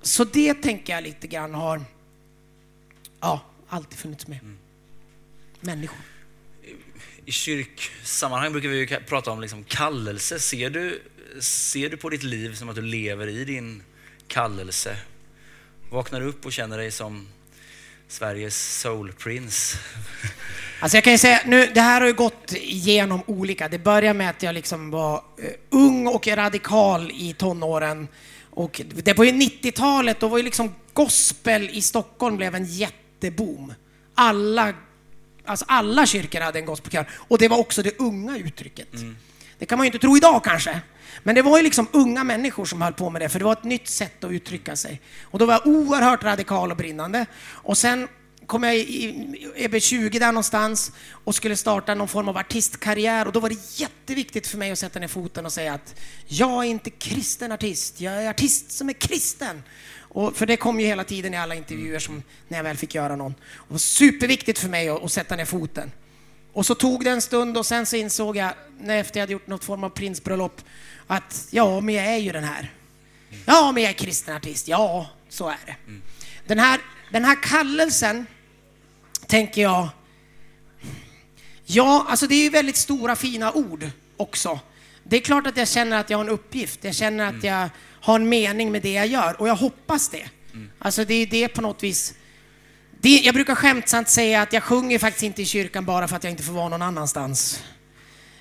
så 0.03 0.25
det 0.25 0.55
tänker 0.55 0.93
jag 0.93 1.03
lite 1.03 1.27
grann 1.27 1.55
har 1.55 1.83
ja, 3.25 3.41
alltid 3.69 3.99
funnits 3.99 4.27
med. 4.27 4.39
Människor. 5.61 5.99
I 7.25 7.33
kyrksammanhang 7.33 8.53
brukar 8.53 8.69
vi 8.69 8.87
prata 8.87 9.31
om 9.31 9.41
liksom 9.41 9.65
kallelse. 9.65 10.41
Ser 10.41 10.71
du, 10.71 11.03
ser 11.41 11.89
du 11.89 11.97
på 11.97 12.09
ditt 12.09 12.23
liv 12.23 12.55
som 12.55 12.69
att 12.69 12.75
du 12.75 12.83
lever 12.83 13.27
i 13.27 13.45
din 13.45 13.83
kallelse? 14.29 14.97
Vaknar 15.91 16.21
du 16.21 16.27
upp 16.27 16.47
och 16.47 16.53
känner 16.53 16.79
dig 16.79 16.91
som 16.91 17.29
Sveriges 18.09 18.81
soul 18.81 19.13
prince? 19.13 19.79
Alltså 20.81 20.97
jag 20.97 21.05
kan 21.05 21.13
ju 21.13 21.19
säga, 21.19 21.41
nu, 21.47 21.71
det 21.75 21.81
här 21.81 22.01
har 22.01 22.09
ju 22.09 22.15
gått 22.15 22.53
igenom 22.53 23.23
olika. 23.27 23.69
Det 23.69 23.79
började 23.79 24.19
med 24.19 24.31
att 24.31 24.43
jag 24.43 24.55
liksom 24.55 24.91
var 24.91 25.15
eh, 25.15 25.51
ung 25.71 26.07
och 26.07 26.27
radikal 26.27 27.11
i 27.11 27.35
tonåren. 27.39 28.09
Och 28.51 28.81
det 28.95 29.19
var 29.19 29.25
ju 29.25 29.31
90-talet, 29.31 30.21
då 30.21 30.29
var 30.29 30.39
ju 30.39 30.45
liksom 30.45 30.75
gospel 30.93 31.71
i 31.73 31.83
Stockholm 31.83 32.37
blev 32.37 32.55
en 32.55 32.65
jätteboom. 33.25 33.75
Alla, 34.15 34.75
alltså 35.45 35.65
alla 35.69 36.07
kyrkor 36.07 36.41
hade 36.41 36.59
en 36.59 36.67
gospelkör. 36.67 37.09
Och 37.29 37.39
det 37.39 37.49
var 37.49 37.59
också 37.59 37.83
det 37.83 38.01
unga 38.01 38.39
uttrycket. 38.39 38.89
Det 39.59 39.67
kan 39.67 39.79
man 39.79 39.85
ju 39.85 39.89
inte 39.89 39.99
tro 39.99 40.17
idag 40.17 40.45
kanske. 40.45 40.81
Men 41.23 41.35
det 41.35 41.43
var 41.43 41.57
ju 41.57 41.63
liksom 41.63 41.89
unga 41.93 42.25
människor 42.25 42.65
som 42.65 42.83
höll 42.83 42.93
på 42.93 43.11
med 43.11 43.23
det, 43.23 43.29
för 43.29 43.39
det 43.39 43.45
var 43.45 43.53
ett 43.53 43.65
nytt 43.65 43.89
sätt 43.89 44.25
att 44.25 44.31
uttrycka 44.31 44.77
sig. 44.77 45.01
Och 45.23 45.39
då 45.39 45.47
var 45.47 45.53
jag 45.53 45.67
oerhört 45.67 46.25
radikal 46.25 46.71
och 46.71 46.77
brinnande. 46.77 47.27
Och 47.47 47.79
sen 47.79 48.09
kom 48.47 48.63
jag 48.63 48.77
i, 48.77 48.79
i 48.79 49.69
EB20 49.69 50.19
där 50.19 50.33
någonstans 50.33 50.93
och 51.11 51.35
skulle 51.35 51.57
starta 51.57 51.95
någon 51.95 52.09
form 52.09 52.29
av 52.29 52.37
artistkarriär 52.37 53.27
och 53.27 53.33
då 53.33 53.41
var 53.41 53.49
det 53.49 53.81
jätteviktigt 53.81 54.47
för 54.47 54.59
mig 54.59 54.73
att 54.73 54.79
sätta 54.79 54.99
ner 54.99 55.09
foten 55.09 55.47
och 55.47 55.53
säga 55.53 55.75
att 55.75 55.95
jag 56.27 56.65
är 56.65 56.69
inte 56.69 56.91
kristen 56.91 57.53
artist, 57.53 58.01
jag 58.01 58.25
är 58.25 58.31
artist 58.31 58.71
som 58.71 58.89
är 58.89 58.93
kristen. 58.93 59.63
Och 60.15 60.37
för 60.37 60.47
det 60.47 60.57
kom 60.57 60.81
ju 60.81 60.87
hela 60.87 61.05
tiden 61.05 61.35
i 61.35 61.37
alla 61.37 61.55
intervjuer 61.55 61.99
som 61.99 62.23
när 62.49 62.59
jag 62.59 62.65
väl 62.65 62.77
fick 62.77 62.95
göra 62.95 63.17
någon. 63.17 63.35
Och 63.57 63.67
det 63.69 63.75
var 63.75 63.79
superviktigt 63.79 64.59
för 64.59 64.69
mig 64.69 64.89
att, 64.89 65.03
att 65.03 65.13
sätta 65.13 65.37
ner 65.37 65.45
foten. 65.45 65.93
Och 66.53 66.67
så 66.67 66.75
tog 66.75 67.05
det 67.05 67.11
en 67.11 67.23
stund 67.23 67.59
och 67.59 67.67
sen 67.67 67.87
så 67.87 67.97
insåg 67.97 68.37
jag, 68.37 68.55
när 68.81 68.97
efter 68.97 69.21
jag 69.21 69.23
hade 69.23 69.33
gjort 69.33 69.47
något 69.47 69.65
form 69.65 69.85
av 69.85 69.91
prinsbröllop, 69.91 70.61
att 71.07 71.49
ja, 71.51 71.81
men 71.81 71.95
jag 71.95 72.07
är 72.07 72.19
ju 72.19 72.33
den 72.33 72.45
här. 72.45 72.73
Ja, 73.47 73.73
men 73.73 73.83
jag 73.83 73.91
är 73.91 73.95
kristen 73.95 74.37
artist. 74.37 74.69
Ja, 74.69 75.11
så 75.29 75.49
är 75.49 75.59
det. 75.67 75.77
Den, 76.47 76.59
här, 76.59 76.81
den 77.13 77.25
här 77.25 77.43
kallelsen, 77.43 78.27
tänker 79.27 79.63
jag, 79.63 79.89
ja, 81.65 82.07
alltså 82.09 82.27
det 82.27 82.35
är 82.35 82.43
ju 82.43 82.51
väldigt 82.51 82.77
stora 82.77 83.17
fina 83.17 83.53
ord 83.53 83.91
också. 84.17 84.61
Det 85.03 85.17
är 85.17 85.21
klart 85.21 85.47
att 85.47 85.57
jag 85.57 85.69
känner 85.69 86.01
att 86.01 86.11
jag 86.11 86.19
har 86.19 86.25
en 86.25 86.31
uppgift. 86.31 86.85
Jag 86.85 86.95
känner 86.95 87.29
att 87.29 87.45
jag 87.45 87.69
har 88.01 88.15
en 88.15 88.29
mening 88.29 88.73
med 88.73 88.83
det 88.83 88.93
jag 88.93 89.07
gör 89.07 89.41
och 89.41 89.49
jag 89.49 89.57
hoppas 89.57 90.09
det. 90.09 90.29
Alltså 90.79 91.05
det 91.05 91.15
är 91.15 91.27
det 91.27 91.49
på 91.49 91.63
något 91.63 91.83
vis. 91.83 92.15
Det, 93.01 93.09
jag 93.09 93.35
brukar 93.35 93.55
skämtsamt 93.55 94.09
säga 94.09 94.43
att 94.43 94.53
jag 94.53 94.63
sjunger 94.63 94.99
faktiskt 94.99 95.23
inte 95.23 95.43
i 95.43 95.45
kyrkan 95.45 95.85
bara 95.85 96.09
för 96.09 96.17
att 96.17 96.25
jag 96.25 96.31
inte 96.31 96.43
får 96.43 96.53
vara 96.53 96.69
någon 96.69 96.83
annanstans. 96.83 97.63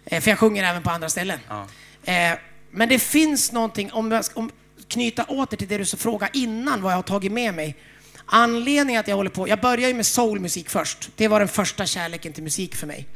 Eh, 0.06 0.22
för 0.22 0.32
jag 0.32 0.40
sjunger 0.40 0.64
även 0.64 0.84
på 0.84 0.90
andra 0.90 1.10
ställen. 1.10 1.40
Ja. 1.50 1.68
Eh, 2.14 2.38
men 2.72 2.90
det 2.90 3.00
finns 3.00 3.52
någonting, 3.52 3.92
om 3.92 4.12
jag 4.12 4.26
om, 4.34 4.52
knyta 4.88 5.24
åter 5.24 5.58
till 5.58 5.68
det 5.68 5.78
du 5.78 5.86
frågade 5.86 6.38
innan, 6.38 6.82
vad 6.82 6.92
jag 6.92 6.98
har 6.98 7.04
tagit 7.04 7.32
med 7.32 7.54
mig. 7.54 7.76
Anledningen 8.26 9.00
att 9.00 9.08
jag 9.08 9.16
håller 9.16 9.30
på, 9.30 9.48
jag 9.48 9.62
började 9.62 9.88
ju 9.88 9.94
med 9.94 10.06
soulmusik 10.06 10.70
först. 10.70 11.10
Det 11.16 11.28
var 11.28 11.40
den 11.40 11.48
första 11.48 11.86
kärleken 11.86 12.34
till 12.34 12.44
musik 12.44 12.76
för 12.76 12.88
mig. 12.88 13.08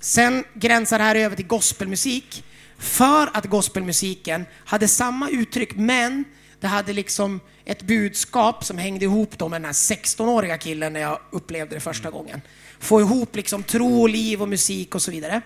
Sen 0.00 0.44
gränsar 0.54 0.98
det 0.98 1.04
här 1.04 1.14
över 1.16 1.36
till 1.36 1.46
gospelmusik. 1.46 2.44
För 2.78 3.30
att 3.34 3.44
gospelmusiken 3.44 4.46
hade 4.64 4.88
samma 4.88 5.30
uttryck, 5.30 5.76
men 5.76 6.24
det 6.60 6.66
hade 6.66 6.92
liksom 6.92 7.40
ett 7.64 7.82
budskap 7.82 8.64
som 8.64 8.78
hängde 8.78 9.04
ihop 9.04 9.38
då 9.38 9.48
med 9.48 9.60
den 9.60 9.64
här 9.64 9.72
16-åriga 9.72 10.58
killen 10.58 10.92
när 10.92 11.00
jag 11.00 11.20
upplevde 11.30 11.76
det 11.76 11.80
första 11.80 12.10
gången. 12.10 12.42
Få 12.78 13.00
ihop 13.00 13.36
liksom 13.36 13.62
tro 13.62 14.00
och 14.00 14.08
liv 14.08 14.42
och 14.42 14.48
musik 14.48 14.94
och 14.94 15.02
så 15.02 15.10
vidare. 15.10 15.42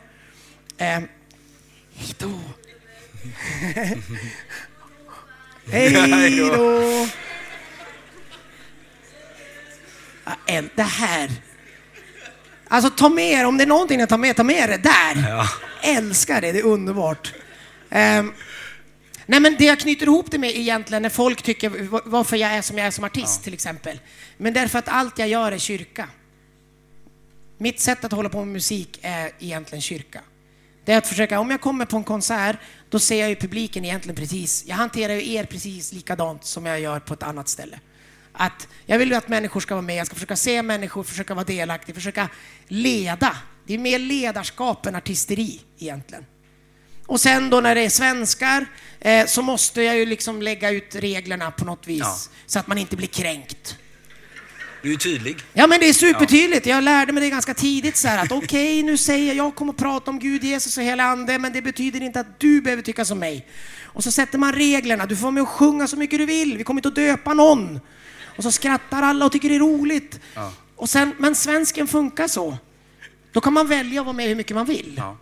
Eh, 0.76 1.00
hej 1.94 2.14
då! 2.18 2.40
hej 5.70 6.38
då! 6.38 7.06
Ja, 10.24 10.62
Det 10.74 10.82
här. 10.82 11.30
Alltså 12.68 12.90
ta 12.90 13.08
med 13.08 13.32
er, 13.32 13.44
om 13.46 13.58
det 13.58 13.64
är 13.64 13.68
någonting 13.68 13.98
ni 13.98 14.06
tar 14.06 14.18
med, 14.18 14.36
ta 14.36 14.44
med 14.44 14.68
det 14.68 14.76
där. 14.76 15.28
Ja. 15.28 15.48
Älskar 15.82 16.40
det, 16.40 16.52
det 16.52 16.58
är 16.58 16.64
underbart. 16.66 17.32
Ehm, 17.90 18.32
nej 19.26 19.40
men 19.40 19.56
det 19.58 19.64
jag 19.64 19.80
knyter 19.80 20.06
ihop 20.06 20.30
det 20.30 20.38
med 20.38 20.50
egentligen 20.56 21.02
när 21.02 21.10
folk 21.10 21.42
tycker 21.42 21.68
va- 21.68 22.02
varför 22.04 22.36
jag 22.36 22.50
är 22.52 22.62
som 22.62 22.78
jag 22.78 22.86
är 22.86 22.90
som 22.90 23.04
artist 23.04 23.44
till 23.44 23.54
exempel. 23.54 24.00
Men 24.36 24.52
därför 24.52 24.78
att 24.78 24.88
allt 24.88 25.18
jag 25.18 25.28
gör 25.28 25.52
är 25.52 25.58
kyrka. 25.58 26.08
Mitt 27.58 27.80
sätt 27.80 28.04
att 28.04 28.12
hålla 28.12 28.28
på 28.28 28.38
med 28.38 28.48
musik 28.52 28.98
är 29.02 29.30
egentligen 29.38 29.82
kyrka. 29.82 30.20
Det 30.84 30.92
är 30.92 30.98
att 30.98 31.06
försöka, 31.06 31.40
om 31.40 31.50
jag 31.50 31.60
kommer 31.60 31.84
på 31.84 31.96
en 31.96 32.04
konsert, 32.04 32.56
då 32.90 32.98
ser 32.98 33.20
jag 33.20 33.28
ju 33.28 33.36
publiken 33.36 33.84
egentligen 33.84 34.16
precis, 34.16 34.64
jag 34.66 34.76
hanterar 34.76 35.12
ju 35.14 35.32
er 35.34 35.44
precis 35.44 35.92
likadant 35.92 36.44
som 36.44 36.66
jag 36.66 36.80
gör 36.80 37.00
på 37.00 37.14
ett 37.14 37.22
annat 37.22 37.48
ställe. 37.48 37.80
Att 38.32 38.68
jag 38.86 38.98
vill 38.98 39.08
ju 39.08 39.14
att 39.14 39.28
människor 39.28 39.60
ska 39.60 39.74
vara 39.74 39.82
med, 39.82 39.96
jag 39.96 40.06
ska 40.06 40.14
försöka 40.14 40.36
se 40.36 40.62
människor, 40.62 41.02
försöka 41.04 41.34
vara 41.34 41.44
delaktig, 41.44 41.94
försöka 41.94 42.28
leda. 42.68 43.36
Det 43.66 43.74
är 43.74 43.78
mer 43.78 43.98
ledarskap 43.98 44.86
än 44.86 44.94
artisteri 44.94 45.60
egentligen. 45.78 46.24
Och 47.06 47.20
sen 47.20 47.50
då 47.50 47.60
när 47.60 47.74
det 47.74 47.80
är 47.80 47.88
svenskar 47.88 48.66
eh, 49.00 49.26
så 49.26 49.42
måste 49.42 49.82
jag 49.82 49.98
ju 49.98 50.06
liksom 50.06 50.42
lägga 50.42 50.70
ut 50.70 50.94
reglerna 50.94 51.50
på 51.50 51.64
något 51.64 51.86
vis 51.86 52.00
Ja. 52.00 52.16
så 52.46 52.58
att 52.58 52.66
man 52.66 52.78
inte 52.78 52.96
blir 52.96 53.08
kränkt. 53.08 53.76
Du 54.82 54.92
är 54.92 54.96
tydlig. 54.96 55.36
Ja 55.52 55.66
men 55.66 55.80
det 55.80 55.88
är 55.88 55.92
supertydligt. 55.92 56.66
Jag 56.66 56.84
lärde 56.84 57.12
mig 57.12 57.22
det 57.22 57.30
ganska 57.30 57.54
tidigt 57.54 57.96
så 57.96 58.08
här 58.08 58.24
att 58.24 58.32
okej 58.32 58.82
nu 58.82 58.96
säger 58.96 59.26
jag, 59.26 59.36
jag 59.46 59.54
kommer 59.54 59.72
att 59.72 59.78
prata 59.78 60.10
om 60.10 60.18
Gud, 60.18 60.44
Jesus 60.44 60.76
och 60.76 60.82
hela 60.82 61.04
ande 61.04 61.38
men 61.38 61.52
det 61.52 61.62
betyder 61.62 62.02
inte 62.02 62.20
att 62.20 62.40
du 62.40 62.60
behöver 62.60 62.82
tycka 62.82 63.04
som 63.04 63.18
mig. 63.18 63.46
Och 63.82 64.04
så 64.04 64.10
sätter 64.10 64.38
man 64.38 64.52
reglerna, 64.52 65.06
du 65.06 65.16
får 65.16 65.22
vara 65.22 65.30
med 65.30 65.42
och 65.42 65.48
sjunga 65.48 65.86
så 65.88 65.96
mycket 65.96 66.18
du 66.18 66.26
vill, 66.26 66.56
vi 66.58 66.64
kommer 66.64 66.78
inte 66.78 66.88
att 66.88 66.94
döpa 66.94 67.34
någon. 67.34 67.80
Och 68.36 68.42
så 68.42 68.52
skrattar 68.52 69.02
alla 69.02 69.26
och 69.26 69.32
tycker 69.32 69.48
det 69.48 69.54
är 69.54 69.60
roligt. 69.60 70.20
Ja. 70.34 70.52
Och 70.76 70.88
sen, 70.88 71.14
men 71.18 71.34
svensken 71.34 71.88
funkar 71.88 72.28
så. 72.28 72.58
Då 73.32 73.40
kan 73.40 73.52
man 73.52 73.66
välja 73.66 74.00
att 74.00 74.06
vara 74.06 74.16
med 74.16 74.28
hur 74.28 74.34
mycket 74.34 74.56
man 74.56 74.66
vill. 74.66 74.94
Ja. 74.96 75.16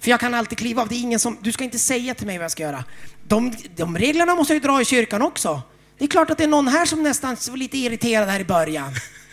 För 0.00 0.10
jag 0.10 0.20
kan 0.20 0.34
alltid 0.34 0.58
kliva 0.58 0.82
av. 0.82 0.88
Det 0.88 0.94
är 0.94 1.00
ingen 1.00 1.20
som, 1.20 1.38
du 1.40 1.52
ska 1.52 1.64
inte 1.64 1.78
säga 1.78 2.14
till 2.14 2.26
mig 2.26 2.38
vad 2.38 2.44
jag 2.44 2.50
ska 2.50 2.62
göra. 2.62 2.84
De, 3.28 3.54
de 3.76 3.98
reglerna 3.98 4.34
måste 4.34 4.52
jag 4.54 4.62
ju 4.62 4.68
dra 4.68 4.80
i 4.80 4.84
kyrkan 4.84 5.22
också. 5.22 5.62
Det 5.98 6.04
är 6.04 6.08
klart 6.08 6.30
att 6.30 6.38
det 6.38 6.44
är 6.44 6.48
någon 6.48 6.68
här 6.68 6.86
som 6.86 7.02
nästan 7.02 7.36
var 7.48 7.56
lite 7.56 7.78
irriterad 7.78 8.28
här 8.28 8.40
i 8.40 8.44
början. 8.44 8.92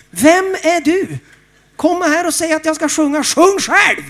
Vem 0.09 0.45
är 0.45 0.81
du? 0.81 1.17
Komma 1.75 2.05
här 2.05 2.27
och 2.27 2.33
säga 2.33 2.55
att 2.55 2.65
jag 2.65 2.75
ska 2.75 2.89
sjunga. 2.89 3.23
Sjung 3.23 3.59
själv! 3.59 4.03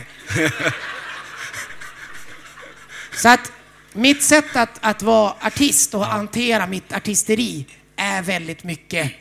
Så 3.16 3.30
att 3.30 3.52
mitt 3.94 4.24
sätt 4.24 4.56
att, 4.56 4.80
att 4.82 5.02
vara 5.02 5.34
artist 5.42 5.94
och 5.94 6.06
hantera 6.06 6.68
mitt 6.68 6.94
artisteri 6.94 7.66
är 8.00 8.22
väldigt 8.22 8.64
mycket 8.64 9.12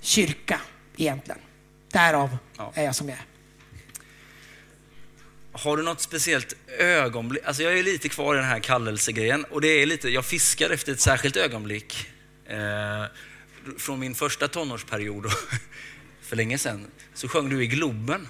kyrka 0.00 0.60
egentligen. 0.96 1.40
Därav 1.92 2.36
Ja. 2.56 2.72
är 2.74 2.84
jag 2.84 2.94
som 2.94 3.08
jag 3.08 3.18
är. 3.18 3.24
Har 5.52 5.76
du 5.76 5.82
något 5.82 6.00
speciellt 6.00 6.56
ögonblick? 6.78 7.42
Alltså 7.46 7.62
jag 7.62 7.78
är 7.78 7.82
lite 7.82 8.08
kvar 8.08 8.34
i 8.34 8.38
den 8.38 8.46
här 8.46 8.58
kallelsegrejen 8.60 9.44
och 9.44 9.60
det 9.60 9.68
är 9.68 9.86
lite, 9.86 10.08
jag 10.08 10.24
fiskar 10.24 10.70
efter 10.70 10.92
ett 10.92 11.00
särskilt 11.00 11.36
ögonblick. 11.36 12.06
Eh, 12.46 13.04
från 13.78 14.00
min 14.00 14.14
första 14.14 14.48
tonårsperiod 14.48 15.26
för 16.22 16.36
länge 16.36 16.58
sedan, 16.58 16.86
så 17.14 17.28
sjöng 17.28 17.48
du 17.48 17.62
i 17.62 17.66
Globen 17.66 18.28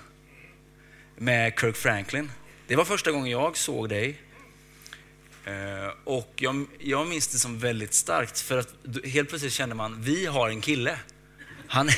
med 1.17 1.53
Kirk 1.61 1.77
Franklin. 1.77 2.31
Det 2.67 2.77
var 2.77 2.85
första 2.85 3.11
gången 3.11 3.31
jag 3.31 3.57
såg 3.57 3.89
dig. 3.89 4.21
Eh, 5.47 5.91
och 6.05 6.33
jag, 6.37 6.67
jag 6.79 7.07
minns 7.07 7.29
det 7.29 7.39
som 7.39 7.59
väldigt 7.59 7.95
starkt 7.95 8.41
för 8.41 8.59
att 8.59 8.75
helt 9.05 9.29
plötsligt 9.29 9.53
kände 9.53 9.75
man, 9.75 10.03
vi 10.03 10.27
har 10.27 10.49
en 10.49 10.61
kille. 10.61 10.99
Han, 11.69 11.89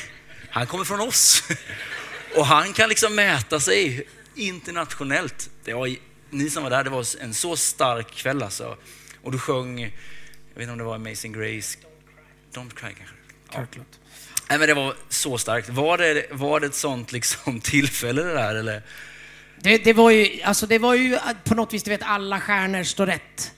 han 0.50 0.66
kommer 0.66 0.84
från 0.84 1.00
oss. 1.00 1.42
Och 2.36 2.46
han 2.46 2.72
kan 2.72 2.88
liksom 2.88 3.14
mäta 3.14 3.60
sig 3.60 4.08
internationellt. 4.34 5.50
Det 5.64 5.74
var, 5.74 5.96
ni 6.30 6.50
som 6.50 6.62
var 6.62 6.70
där, 6.70 6.84
det 6.84 6.90
var 6.90 7.06
en 7.20 7.34
så 7.34 7.56
stark 7.56 8.10
kväll 8.10 8.42
alltså. 8.42 8.76
Och 9.22 9.32
du 9.32 9.38
sjöng, 9.38 9.80
jag 9.80 9.90
vet 10.54 10.62
inte 10.62 10.72
om 10.72 10.78
det 10.78 10.84
var 10.84 10.94
Amazing 10.94 11.32
Grace, 11.32 11.78
Don't 12.54 12.74
Cry 12.74 12.94
kanske? 12.98 13.14
Ja. 13.52 13.82
Nej 14.48 14.58
men 14.58 14.68
det 14.68 14.74
var 14.74 14.94
så 15.08 15.38
starkt. 15.38 15.68
Var 15.68 15.98
det, 15.98 16.26
var 16.30 16.60
det 16.60 16.66
ett 16.66 16.74
sånt 16.74 17.12
liksom 17.12 17.60
tillfälle 17.64 18.22
det 18.22 18.34
där 18.34 18.54
eller? 18.54 18.82
Det, 19.62 19.78
det, 19.78 19.92
var 19.92 20.10
ju, 20.10 20.42
alltså 20.42 20.66
det 20.66 20.78
var 20.78 20.94
ju 20.94 21.18
på 21.44 21.54
något 21.54 21.74
vis, 21.74 21.82
du 21.82 21.90
vet, 21.90 22.02
alla 22.02 22.40
stjärnor 22.40 22.82
står 22.82 23.06
rätt. 23.06 23.52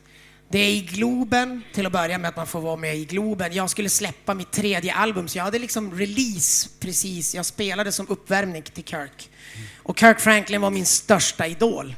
Det 0.48 0.58
är 0.58 0.70
i 0.70 0.80
Globen, 0.80 1.62
till 1.72 1.86
att 1.86 1.92
börja 1.92 2.18
med 2.18 2.28
att 2.28 2.36
man 2.36 2.46
får 2.46 2.60
vara 2.60 2.76
med 2.76 2.96
i 2.96 3.04
Globen. 3.04 3.52
Jag 3.52 3.70
skulle 3.70 3.88
släppa 3.88 4.34
mitt 4.34 4.50
tredje 4.50 4.94
album, 4.94 5.28
så 5.28 5.38
jag 5.38 5.44
hade 5.44 5.58
liksom 5.58 5.94
release 5.98 6.68
precis. 6.80 7.34
Jag 7.34 7.46
spelade 7.46 7.92
som 7.92 8.08
uppvärmning 8.08 8.62
till 8.62 8.84
Kirk. 8.84 9.30
Och 9.76 9.98
Kirk 9.98 10.20
Franklin 10.20 10.60
var 10.60 10.70
min 10.70 10.86
största 10.86 11.46
idol. 11.46 11.94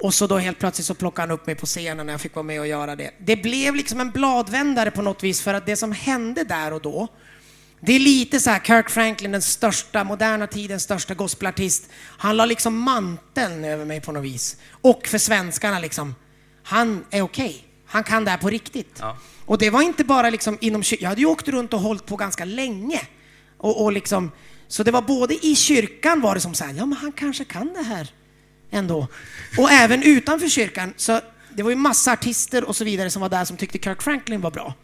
Och 0.00 0.14
så 0.14 0.26
då 0.26 0.38
helt 0.38 0.58
plötsligt 0.58 0.86
så 0.86 0.94
plockade 0.94 1.28
han 1.28 1.30
upp 1.30 1.46
mig 1.46 1.54
på 1.54 1.66
scenen 1.66 2.06
när 2.06 2.12
jag 2.12 2.20
fick 2.20 2.34
vara 2.34 2.42
med 2.42 2.60
och 2.60 2.66
göra 2.66 2.96
det. 2.96 3.10
Det 3.18 3.36
blev 3.36 3.74
liksom 3.74 4.00
en 4.00 4.10
bladvändare 4.10 4.90
på 4.90 5.02
något 5.02 5.22
vis, 5.22 5.42
för 5.42 5.54
att 5.54 5.66
det 5.66 5.76
som 5.76 5.92
hände 5.92 6.44
där 6.44 6.72
och 6.72 6.82
då, 6.82 7.08
det 7.86 7.92
är 7.92 7.98
lite 7.98 8.40
så 8.40 8.50
här, 8.50 8.60
Kirk 8.60 8.90
Franklin, 8.90 9.32
den 9.32 9.42
största, 9.42 10.04
moderna 10.04 10.46
tidens 10.46 10.82
största 10.82 11.14
gospelartist. 11.14 11.88
Han 12.18 12.36
la 12.36 12.44
liksom 12.44 12.78
manteln 12.78 13.64
över 13.64 13.84
mig 13.84 14.00
på 14.00 14.12
något 14.12 14.24
vis. 14.24 14.56
Och 14.70 15.06
för 15.06 15.18
svenskarna 15.18 15.78
liksom, 15.78 16.14
han 16.62 17.04
är 17.10 17.22
okej. 17.22 17.64
Han 17.86 18.04
kan 18.04 18.24
det 18.24 18.30
här 18.30 18.38
på 18.38 18.50
riktigt. 18.50 18.96
Ja. 19.00 19.16
Och 19.44 19.58
det 19.58 19.70
var 19.70 19.82
inte 19.82 20.04
bara 20.04 20.30
liksom 20.30 20.58
inom 20.60 20.82
kyr- 20.82 20.98
Jag 21.00 21.08
hade 21.08 21.20
ju 21.20 21.26
åkt 21.26 21.48
runt 21.48 21.74
och 21.74 21.80
hållit 21.80 22.06
på 22.06 22.16
ganska 22.16 22.44
länge. 22.44 23.00
Och, 23.58 23.84
och 23.84 23.92
liksom, 23.92 24.30
så 24.68 24.82
det 24.82 24.90
var 24.90 25.02
både 25.02 25.46
i 25.46 25.56
kyrkan 25.56 26.20
var 26.20 26.34
det 26.34 26.40
som 26.40 26.54
så 26.54 26.64
här, 26.64 26.74
ja 26.74 26.86
men 26.86 26.98
han 26.98 27.12
kanske 27.12 27.44
kan 27.44 27.74
det 27.74 27.82
här 27.82 28.10
ändå. 28.70 29.08
Och 29.58 29.70
även 29.70 30.02
utanför 30.02 30.48
kyrkan. 30.48 30.94
Så 30.96 31.20
det 31.54 31.62
var 31.62 31.70
ju 31.70 31.76
massa 31.76 32.12
artister 32.12 32.64
och 32.64 32.76
så 32.76 32.84
vidare 32.84 33.10
som 33.10 33.22
var 33.22 33.28
där 33.28 33.44
som 33.44 33.56
tyckte 33.56 33.78
Kirk 33.78 34.02
Franklin 34.02 34.40
var 34.40 34.50
bra. 34.50 34.74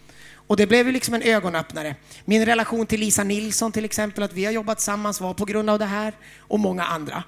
Och 0.47 0.57
det 0.57 0.67
blev 0.67 0.87
ju 0.87 0.93
liksom 0.93 1.15
en 1.15 1.23
ögonöppnare. 1.23 1.97
Min 2.25 2.47
relation 2.47 2.87
till 2.87 3.01
Lisa 3.01 3.25
Nilsson 3.25 3.73
till 3.73 3.85
exempel, 3.85 4.25
att 4.25 4.33
vi 4.33 4.45
har 4.45 4.53
jobbat 4.53 4.79
tillsammans 4.79 5.21
var 5.21 5.35
på 5.35 5.45
grund 5.45 5.71
av 5.71 5.79
det 5.79 5.85
här 5.85 6.15
och 6.39 6.61
många 6.61 6.85
andra. 6.85 7.25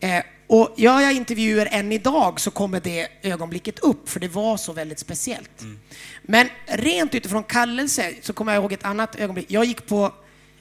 Eh, 0.00 0.22
och 0.46 0.74
gör 0.76 1.00
jag 1.00 1.12
intervjuer 1.12 1.68
än 1.70 1.92
idag 1.92 2.40
så 2.40 2.50
kommer 2.50 2.80
det 2.80 3.08
ögonblicket 3.22 3.78
upp, 3.78 4.08
för 4.08 4.20
det 4.20 4.28
var 4.28 4.56
så 4.56 4.72
väldigt 4.72 4.98
speciellt. 4.98 5.62
Men 6.22 6.48
rent 6.66 7.14
utifrån 7.14 7.44
kallelse 7.44 8.14
så 8.22 8.32
kommer 8.32 8.54
jag 8.54 8.62
ihåg 8.62 8.72
ett 8.72 8.84
annat 8.84 9.16
ögonblick. 9.16 9.46
Jag 9.48 9.64
gick 9.64 9.86
på 9.86 10.12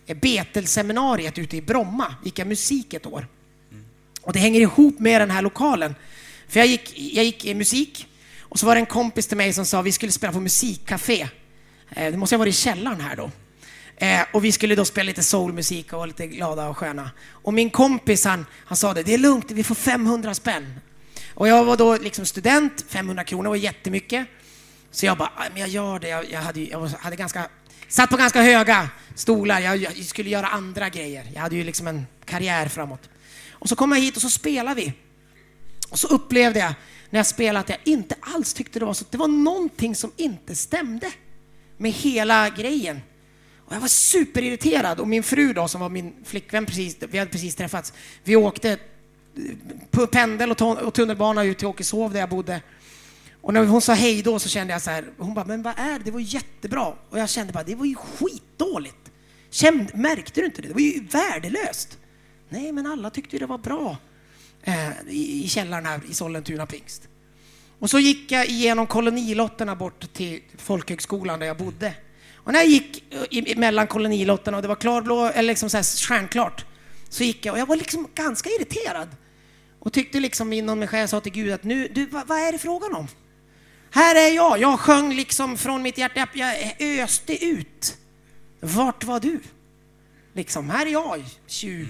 eh, 0.05 0.17
Betelseminariet 0.17 1.37
ute 1.37 1.57
i 1.57 1.61
Bromma, 1.61 2.15
gick 2.23 2.39
jag 2.39 2.47
musik 2.47 2.93
ett 2.93 3.05
år. 3.05 3.27
Och 4.21 4.33
det 4.33 4.39
hänger 4.39 4.61
ihop 4.61 4.99
med 4.99 5.21
den 5.21 5.31
här 5.31 5.41
lokalen. 5.41 5.95
För 6.47 6.59
jag 6.59 6.67
gick, 6.67 6.99
jag 6.99 7.25
gick 7.25 7.45
i 7.45 7.53
musik 7.53 8.07
och 8.39 8.59
så 8.59 8.65
var 8.65 8.75
det 8.75 8.81
en 8.81 8.85
kompis 8.85 9.27
till 9.27 9.37
mig 9.37 9.53
som 9.53 9.65
sa 9.65 9.81
vi 9.81 9.91
skulle 9.91 10.11
spela 10.11 10.33
på 10.33 10.39
musikcafé. 10.39 11.27
Eh, 11.95 12.11
det 12.11 12.17
måste 12.17 12.35
ha 12.35 12.37
varit 12.37 12.53
i 12.53 12.57
källaren 12.57 13.01
här 13.01 13.15
då. 13.15 13.31
Eh, 13.97 14.21
och 14.33 14.45
vi 14.45 14.51
skulle 14.51 14.75
då 14.75 14.85
spela 14.85 15.07
lite 15.07 15.23
soulmusik 15.23 15.93
och 15.93 15.97
vara 15.97 16.05
lite 16.05 16.27
glada 16.27 16.67
och 16.67 16.77
sköna. 16.77 17.11
Och 17.29 17.53
min 17.53 17.69
kompis 17.69 18.25
han, 18.25 18.45
han 18.65 18.77
sa 18.77 18.93
det, 18.93 19.03
det 19.03 19.13
är 19.13 19.17
lugnt, 19.17 19.51
vi 19.51 19.63
får 19.63 19.75
500 19.75 20.33
spänn. 20.33 20.79
Och 21.33 21.47
jag 21.47 21.63
var 21.63 21.77
då 21.77 21.97
liksom 21.97 22.25
student, 22.25 22.85
500 22.87 23.23
kronor 23.23 23.49
var 23.49 23.55
jättemycket. 23.55 24.27
Så 24.91 25.05
jag 25.05 25.17
bara, 25.17 25.31
ah, 25.35 25.43
men 25.51 25.61
jag 25.61 25.69
gör 25.69 25.99
det. 25.99 26.07
Jag, 26.07 26.31
jag, 26.31 26.39
hade, 26.39 26.61
jag 26.61 26.87
hade 26.87 27.15
ganska, 27.15 27.47
satt 27.87 28.09
på 28.09 28.17
ganska 28.17 28.41
höga 28.41 28.89
stolar. 29.15 29.59
Jag, 29.59 29.77
jag 29.77 30.05
skulle 30.05 30.29
göra 30.29 30.47
andra 30.47 30.89
grejer. 30.89 31.25
Jag 31.33 31.41
hade 31.41 31.55
ju 31.55 31.63
liksom 31.63 31.87
en 31.87 32.05
karriär 32.25 32.67
framåt. 32.67 33.09
Och 33.51 33.69
så 33.69 33.75
kom 33.75 33.91
jag 33.91 33.99
hit 33.99 34.15
och 34.15 34.21
så 34.21 34.29
spelade 34.29 34.75
vi. 34.75 34.93
Och 35.89 35.99
så 35.99 36.07
upplevde 36.07 36.59
jag, 36.59 36.73
när 37.09 37.19
jag 37.19 37.27
spelade 37.27 37.59
att 37.59 37.69
jag 37.69 37.93
inte 37.93 38.15
alls 38.19 38.53
tyckte 38.53 38.79
det 38.79 38.85
var 38.85 38.93
så. 38.93 39.05
Det 39.09 39.17
var 39.17 39.27
någonting 39.27 39.95
som 39.95 40.11
inte 40.17 40.55
stämde 40.55 41.11
med 41.83 41.91
hela 41.91 42.49
grejen. 42.49 43.01
Och 43.57 43.75
jag 43.75 43.79
var 43.79 43.87
superirriterad 43.87 44.99
och 44.99 45.07
min 45.07 45.23
fru 45.23 45.53
då 45.53 45.67
som 45.67 45.81
var 45.81 45.89
min 45.89 46.13
flickvän 46.23 46.65
precis, 46.65 46.97
vi 47.09 47.17
hade 47.17 47.31
precis 47.31 47.55
träffats. 47.55 47.93
Vi 48.23 48.35
åkte 48.35 48.71
eh, 48.71 48.77
på 49.91 50.07
pendel 50.07 50.51
och 50.61 50.93
tunnelbana 50.93 51.43
ut 51.43 51.57
till 51.57 51.67
Åkeshov 51.67 52.13
där 52.13 52.19
jag 52.19 52.29
bodde. 52.29 52.61
Och 53.41 53.53
när 53.53 53.65
hon 53.65 53.81
sa 53.81 53.93
hej 53.93 54.21
då 54.21 54.39
så 54.39 54.49
kände 54.49 54.73
jag 54.73 54.81
så 54.81 54.89
här, 54.89 55.05
hon 55.17 55.33
bara, 55.33 55.45
men 55.45 55.63
vad 55.63 55.73
är 55.77 55.99
det? 55.99 56.05
Det 56.05 56.11
var 56.11 56.19
jättebra. 56.19 56.93
Och 57.09 57.19
jag 57.19 57.29
kände 57.29 57.53
bara, 57.53 57.63
det 57.63 57.75
var 57.75 57.85
ju 57.85 57.95
skitdåligt. 57.95 59.11
Kände, 59.49 59.97
märkte 59.97 60.41
du 60.41 60.45
inte 60.45 60.61
det? 60.61 60.67
Det 60.67 60.73
var 60.73 60.81
ju 60.81 61.03
värdelöst. 61.07 61.97
Nej, 62.49 62.71
men 62.71 62.87
alla 62.87 63.09
tyckte 63.09 63.37
det 63.37 63.45
var 63.45 63.57
bra 63.57 63.97
eh, 64.63 64.89
i, 65.09 65.43
i 65.45 65.47
källaren 65.47 65.85
här 65.85 66.01
i 66.09 66.13
Sollentuna 66.13 66.65
pingst. 66.65 67.07
Och 67.83 67.89
så 67.89 67.99
gick 67.99 68.31
jag 68.31 68.47
igenom 68.47 68.87
kolonilotterna 68.87 69.75
bort 69.75 70.13
till 70.13 70.41
folkhögskolan 70.57 71.39
där 71.39 71.47
jag 71.47 71.57
bodde. 71.57 71.93
Och 72.35 72.53
när 72.53 72.59
jag 72.59 72.69
gick 72.69 73.13
eh, 73.31 73.57
mellan 73.57 73.87
kolonilotterna 73.87 74.57
och 74.57 74.61
det 74.61 74.67
var 74.67 74.75
klarblå, 74.75 75.25
eller 75.25 75.47
liksom 75.47 75.69
så 75.69 75.77
här 75.77 76.07
stjärnklart, 76.07 76.65
så 77.09 77.23
gick 77.23 77.45
jag 77.45 77.53
och 77.53 77.59
jag 77.59 77.65
var 77.65 77.75
liksom 77.75 78.07
ganska 78.15 78.49
irriterad. 78.49 79.07
Och 79.79 79.93
tyckte 79.93 80.19
liksom 80.19 80.53
inom 80.53 80.79
mig 80.79 80.87
själv, 80.87 81.07
sa 81.07 81.19
till 81.19 81.31
Gud 81.31 81.53
att 81.53 81.63
nu, 81.63 81.87
du, 81.87 82.05
vad, 82.05 82.27
vad 82.27 82.37
är 82.37 82.51
det 82.51 82.57
frågan 82.57 82.95
om? 82.95 83.07
Här 83.91 84.15
är 84.15 84.35
jag, 84.35 84.59
jag 84.59 84.79
sjöng 84.79 85.15
liksom 85.15 85.57
från 85.57 85.81
mitt 85.81 85.97
hjärta, 85.97 86.27
jag 86.33 86.81
öste 87.03 87.45
ut. 87.45 87.97
Vart 88.59 89.03
var 89.03 89.19
du? 89.19 89.39
Liksom, 90.33 90.69
här 90.69 90.85
är 90.85 90.91
jag, 90.91 91.23
21, 91.47 91.87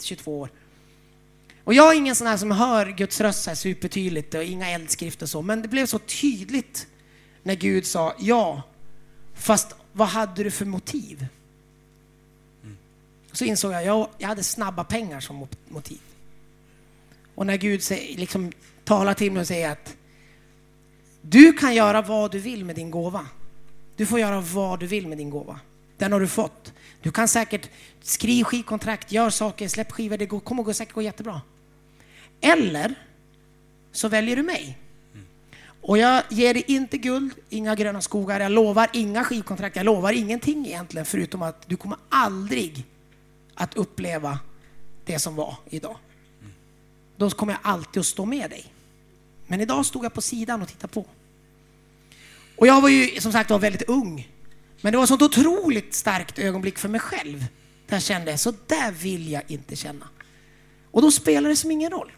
22 0.00 0.40
år. 0.40 0.50
Och 1.64 1.74
jag 1.74 1.92
är 1.92 1.96
ingen 1.96 2.14
sån 2.14 2.26
här 2.26 2.36
som 2.36 2.50
hör 2.50 2.86
Guds 2.86 3.20
röst 3.20 3.42
så 3.42 3.50
här 3.50 3.54
supertydligt 3.54 4.34
och 4.34 4.44
inga 4.44 4.70
eldskrifter 4.70 5.26
och 5.26 5.30
så, 5.30 5.42
men 5.42 5.62
det 5.62 5.68
blev 5.68 5.86
så 5.86 5.98
tydligt 5.98 6.86
när 7.42 7.54
Gud 7.54 7.86
sa 7.86 8.14
ja, 8.18 8.62
fast 9.34 9.74
vad 9.92 10.08
hade 10.08 10.44
du 10.44 10.50
för 10.50 10.64
motiv? 10.64 11.26
Så 13.32 13.44
insåg 13.44 13.72
jag, 13.72 13.84
jag, 13.84 14.08
jag 14.18 14.28
hade 14.28 14.42
snabba 14.42 14.84
pengar 14.84 15.20
som 15.20 15.48
motiv. 15.68 16.00
Och 17.34 17.46
när 17.46 17.56
Gud 17.56 17.82
liksom 18.16 18.52
talar 18.84 19.14
till 19.14 19.32
mig 19.32 19.40
och 19.40 19.46
säger 19.46 19.70
att 19.70 19.96
du 21.22 21.52
kan 21.52 21.74
göra 21.74 22.02
vad 22.02 22.32
du 22.32 22.38
vill 22.38 22.64
med 22.64 22.76
din 22.76 22.90
gåva. 22.90 23.26
Du 23.96 24.06
får 24.06 24.20
göra 24.20 24.40
vad 24.40 24.80
du 24.80 24.86
vill 24.86 25.08
med 25.08 25.18
din 25.18 25.30
gåva. 25.30 25.60
Den 25.96 26.12
har 26.12 26.20
du 26.20 26.28
fått. 26.28 26.72
Du 27.02 27.10
kan 27.10 27.28
säkert 27.28 27.70
skriva 28.02 28.48
skivkontrakt, 28.48 29.12
gör 29.12 29.30
saker, 29.30 29.68
släpp 29.68 29.92
skivor, 29.92 30.16
det 30.16 30.26
kommer 30.26 30.72
säkert 30.72 30.94
gå 30.94 31.02
jättebra. 31.02 31.40
Eller 32.40 32.94
så 33.92 34.08
väljer 34.08 34.36
du 34.36 34.42
mig. 34.42 34.78
Och 35.82 35.98
jag 35.98 36.22
ger 36.28 36.54
dig 36.54 36.64
inte 36.66 36.98
guld, 36.98 37.32
inga 37.48 37.74
gröna 37.74 38.00
skogar, 38.00 38.40
jag 38.40 38.52
lovar 38.52 38.90
inga 38.92 39.24
skivkontrakt, 39.24 39.76
jag 39.76 39.86
lovar 39.86 40.12
ingenting 40.12 40.66
egentligen 40.66 41.06
förutom 41.06 41.42
att 41.42 41.68
du 41.68 41.76
kommer 41.76 41.98
aldrig 42.08 42.86
att 43.54 43.74
uppleva 43.74 44.38
det 45.04 45.18
som 45.18 45.34
var 45.34 45.56
idag. 45.70 45.96
Då 47.16 47.30
kommer 47.30 47.52
jag 47.52 47.60
alltid 47.62 48.00
att 48.00 48.06
stå 48.06 48.24
med 48.24 48.50
dig. 48.50 48.64
Men 49.46 49.60
idag 49.60 49.86
stod 49.86 50.04
jag 50.04 50.14
på 50.14 50.22
sidan 50.22 50.62
och 50.62 50.68
tittade 50.68 50.92
på. 50.92 51.06
Och 52.56 52.66
jag 52.66 52.80
var 52.80 52.88
ju 52.88 53.20
som 53.20 53.32
sagt 53.32 53.50
var 53.50 53.58
väldigt 53.58 53.88
ung. 53.88 54.28
Men 54.80 54.92
det 54.92 54.96
var 54.96 55.04
ett 55.04 55.08
sånt 55.08 55.22
otroligt 55.22 55.94
starkt 55.94 56.38
ögonblick 56.38 56.78
för 56.78 56.88
mig 56.88 57.00
själv. 57.00 57.38
Där 57.86 57.96
jag 57.96 58.02
kände, 58.02 58.38
så 58.38 58.54
där 58.66 58.92
vill 58.92 59.30
jag 59.30 59.42
inte 59.46 59.76
känna. 59.76 60.08
Och 60.90 61.02
då 61.02 61.10
spelar 61.10 61.48
det 61.48 61.56
som 61.56 61.70
ingen 61.70 61.90
roll. 61.90 62.12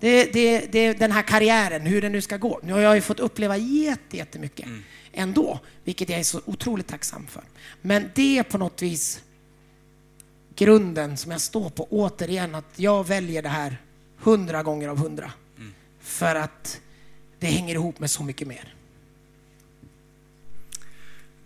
Det, 0.00 0.32
det, 0.32 0.72
det, 0.72 0.92
den 0.92 1.12
här 1.12 1.22
karriären, 1.22 1.82
hur 1.82 2.02
den 2.02 2.12
nu 2.12 2.20
ska 2.20 2.36
gå. 2.36 2.60
Nu 2.62 2.72
har 2.72 2.80
jag 2.80 2.94
ju 2.94 3.00
fått 3.00 3.20
uppleva 3.20 3.56
jättemycket 3.56 4.66
mm. 4.66 4.82
ändå, 5.12 5.60
vilket 5.84 6.08
jag 6.08 6.20
är 6.20 6.24
så 6.24 6.40
otroligt 6.44 6.86
tacksam 6.86 7.26
för. 7.26 7.42
Men 7.82 8.10
det 8.14 8.38
är 8.38 8.42
på 8.42 8.58
något 8.58 8.82
vis 8.82 9.22
grunden 10.56 11.16
som 11.16 11.32
jag 11.32 11.40
står 11.40 11.70
på 11.70 11.86
återigen, 11.90 12.54
att 12.54 12.72
jag 12.76 13.06
väljer 13.06 13.42
det 13.42 13.48
här 13.48 13.76
hundra 14.18 14.62
gånger 14.62 14.88
av 14.88 14.98
hundra. 14.98 15.32
Mm. 15.58 15.74
För 16.00 16.34
att 16.34 16.80
det 17.38 17.46
hänger 17.46 17.74
ihop 17.74 17.98
med 17.98 18.10
så 18.10 18.22
mycket 18.22 18.48
mer. 18.48 18.74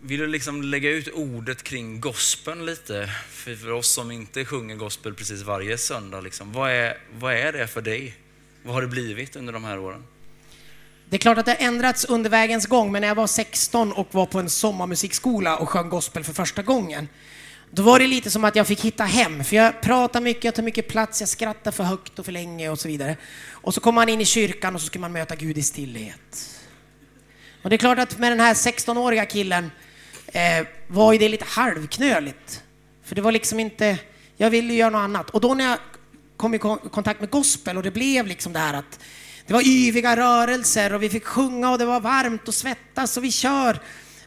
Vill 0.07 0.21
du 0.21 0.27
liksom 0.27 0.63
lägga 0.63 0.91
ut 0.91 1.09
ordet 1.09 1.63
kring 1.63 2.01
gospeln 2.01 2.67
lite? 2.67 3.11
För, 3.29 3.55
för 3.55 3.73
oss 3.73 3.89
som 3.89 4.11
inte 4.11 4.45
sjunger 4.45 4.77
gospel 4.77 5.15
precis 5.15 5.43
varje 5.43 5.79
söndag, 5.79 6.21
liksom, 6.21 6.53
vad, 6.53 6.71
är, 6.71 6.99
vad 7.19 7.35
är 7.35 7.53
det 7.53 7.67
för 7.67 7.83
dig? 7.83 8.15
Vad 8.63 8.75
har 8.75 8.83
det 8.83 8.89
blivit 8.89 9.37
under 9.37 9.53
de 9.53 9.65
här 9.65 9.79
åren? 9.79 10.05
Det 11.09 11.17
är 11.17 11.19
klart 11.19 11.39
att 11.39 11.47
det 11.47 11.53
har 11.53 11.67
ändrats 11.67 12.05
under 12.05 12.31
vägens 12.31 12.67
gång, 12.67 12.93
men 12.93 13.01
när 13.01 13.09
jag 13.09 13.15
var 13.15 13.27
16 13.27 13.93
och 13.93 14.09
var 14.11 14.27
på 14.27 14.39
en 14.39 14.51
sommarmusikskola 14.51 15.57
och 15.57 15.69
sjöng 15.69 15.89
gospel 15.89 16.25
för 16.25 16.33
första 16.33 16.63
gången, 16.63 17.09
då 17.71 17.83
var 17.83 17.99
det 17.99 18.07
lite 18.07 18.31
som 18.31 18.45
att 18.45 18.57
jag 18.57 18.67
fick 18.67 18.81
hitta 18.81 19.05
hem, 19.05 19.45
för 19.45 19.57
jag 19.57 19.81
pratar 19.81 20.21
mycket, 20.21 20.45
jag 20.45 20.55
tar 20.55 20.63
mycket 20.63 20.89
plats, 20.89 21.21
jag 21.21 21.29
skrattar 21.29 21.71
för 21.71 21.85
högt 21.85 22.19
och 22.19 22.25
för 22.25 22.33
länge 22.33 22.69
och 22.69 22.81
så 22.81 22.89
vidare. 22.89 23.17
Och 23.51 23.75
så 23.75 23.81
kommer 23.81 24.01
man 24.01 24.09
in 24.09 24.21
i 24.21 24.25
kyrkan 24.25 24.75
och 24.75 24.81
så 24.81 24.87
ska 24.87 24.99
man 24.99 25.13
möta 25.13 25.37
Gud 25.37 25.59
i 25.59 25.63
stillhet. 25.63 26.61
Och 27.63 27.71
det 27.71 27.77
är 27.77 27.79
klart 27.79 27.99
att 27.99 28.19
med 28.19 28.33
den 28.33 28.41
här 28.41 28.55
16-åriga 28.55 29.27
killen 29.27 29.71
eh, 30.27 30.67
var 30.87 31.13
ju 31.13 31.19
det 31.19 31.29
lite 31.29 31.45
halvknöligt. 31.45 32.63
För 33.05 33.15
det 33.15 33.21
var 33.21 33.33
liksom 33.33 33.61
inte, 33.61 33.99
jag 34.37 34.51
ville 34.51 34.75
göra 34.75 34.91
något 34.91 34.99
annat. 34.99 35.31
Och 35.31 35.41
då 35.41 35.55
när 35.55 35.65
jag 35.65 35.79
kom 36.37 36.55
i 36.55 36.59
kontakt 36.59 37.21
med 37.21 37.31
gospel 37.31 37.77
och 37.77 37.83
det 37.83 37.91
blev 37.91 38.27
liksom 38.27 38.53
det 38.53 38.59
här 38.59 38.75
att 38.75 39.01
det 39.47 39.53
var 39.53 39.69
yviga 39.69 40.17
rörelser 40.17 40.95
och 40.95 41.03
vi 41.03 41.09
fick 41.09 41.25
sjunga 41.25 41.71
och 41.71 41.79
det 41.79 41.85
var 41.85 42.01
varmt 42.01 42.49
och 42.49 42.55
svettas 42.55 43.17
och 43.17 43.25
vi 43.25 43.33
kör. 43.33 43.81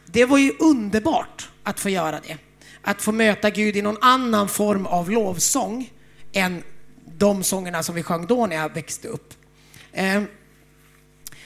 Det 0.06 0.24
var 0.24 0.38
ju 0.38 0.52
underbart 0.58 1.48
att 1.62 1.80
få 1.80 1.88
göra 1.88 2.20
det. 2.20 2.36
Att 2.82 3.02
få 3.02 3.12
möta 3.12 3.50
Gud 3.50 3.76
i 3.76 3.82
någon 3.82 3.98
annan 4.00 4.48
form 4.48 4.86
av 4.86 5.10
lovsång 5.10 5.90
än 6.32 6.62
de 7.18 7.42
sångerna 7.42 7.82
som 7.82 7.94
vi 7.94 8.02
sjöng 8.02 8.26
då 8.26 8.46
när 8.46 8.56
jag 8.56 8.74
växte 8.74 9.08
upp. 9.08 9.34
Eh, 9.92 10.22